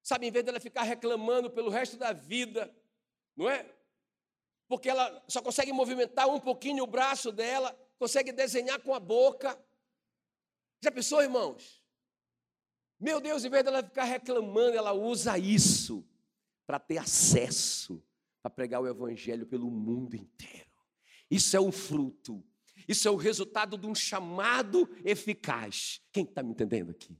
sabe, 0.03 0.27
em 0.27 0.31
vez 0.31 0.43
dela 0.47 0.59
ficar 0.59 0.83
reclamando 0.85 1.51
pelo 1.51 1.69
resto 1.69 1.99
da 1.99 2.15
vida, 2.15 2.75
não 3.37 3.51
é? 3.51 3.71
porque 4.67 4.89
ela 4.89 5.23
só 5.29 5.43
consegue 5.43 5.75
movimentar 5.75 6.27
um 6.27 6.41
pouquinho 6.41 6.85
o 6.85 6.87
braço 6.87 7.31
dela, 7.31 7.79
consegue 7.99 8.33
desenhar 8.33 8.81
com 8.81 8.95
a 8.95 8.99
boca. 8.99 9.63
Já 10.83 10.91
pensou, 10.91 11.23
irmãos? 11.23 11.85
Meu 12.99 13.21
Deus, 13.21 13.45
em 13.45 13.51
vez 13.51 13.63
dela 13.63 13.83
ficar 13.83 14.05
reclamando, 14.05 14.75
ela 14.75 14.95
usa 14.95 15.37
isso 15.37 16.03
para 16.67 16.79
ter 16.79 16.97
acesso 16.97 18.03
a 18.47 18.51
pregar 18.51 18.81
o 18.81 18.87
evangelho 18.87 19.47
pelo 19.47 19.71
mundo 19.71 20.15
inteiro. 20.15 20.71
Isso 21.31 21.57
é 21.57 21.61
um 21.61 21.73
fruto, 21.73 22.45
isso 22.89 23.09
é 23.09 23.11
o 23.11 23.17
resultado 23.17 23.77
de 23.77 23.87
um 23.87 23.95
chamado 23.95 24.89
eficaz. 25.05 26.01
Quem 26.13 26.25
está 26.25 26.43
me 26.43 26.53
entendendo 26.53 26.91
aqui? 26.91 27.19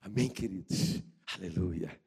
Amém, 0.00 0.28
queridos? 0.28 1.02
Aleluia. 1.34 2.00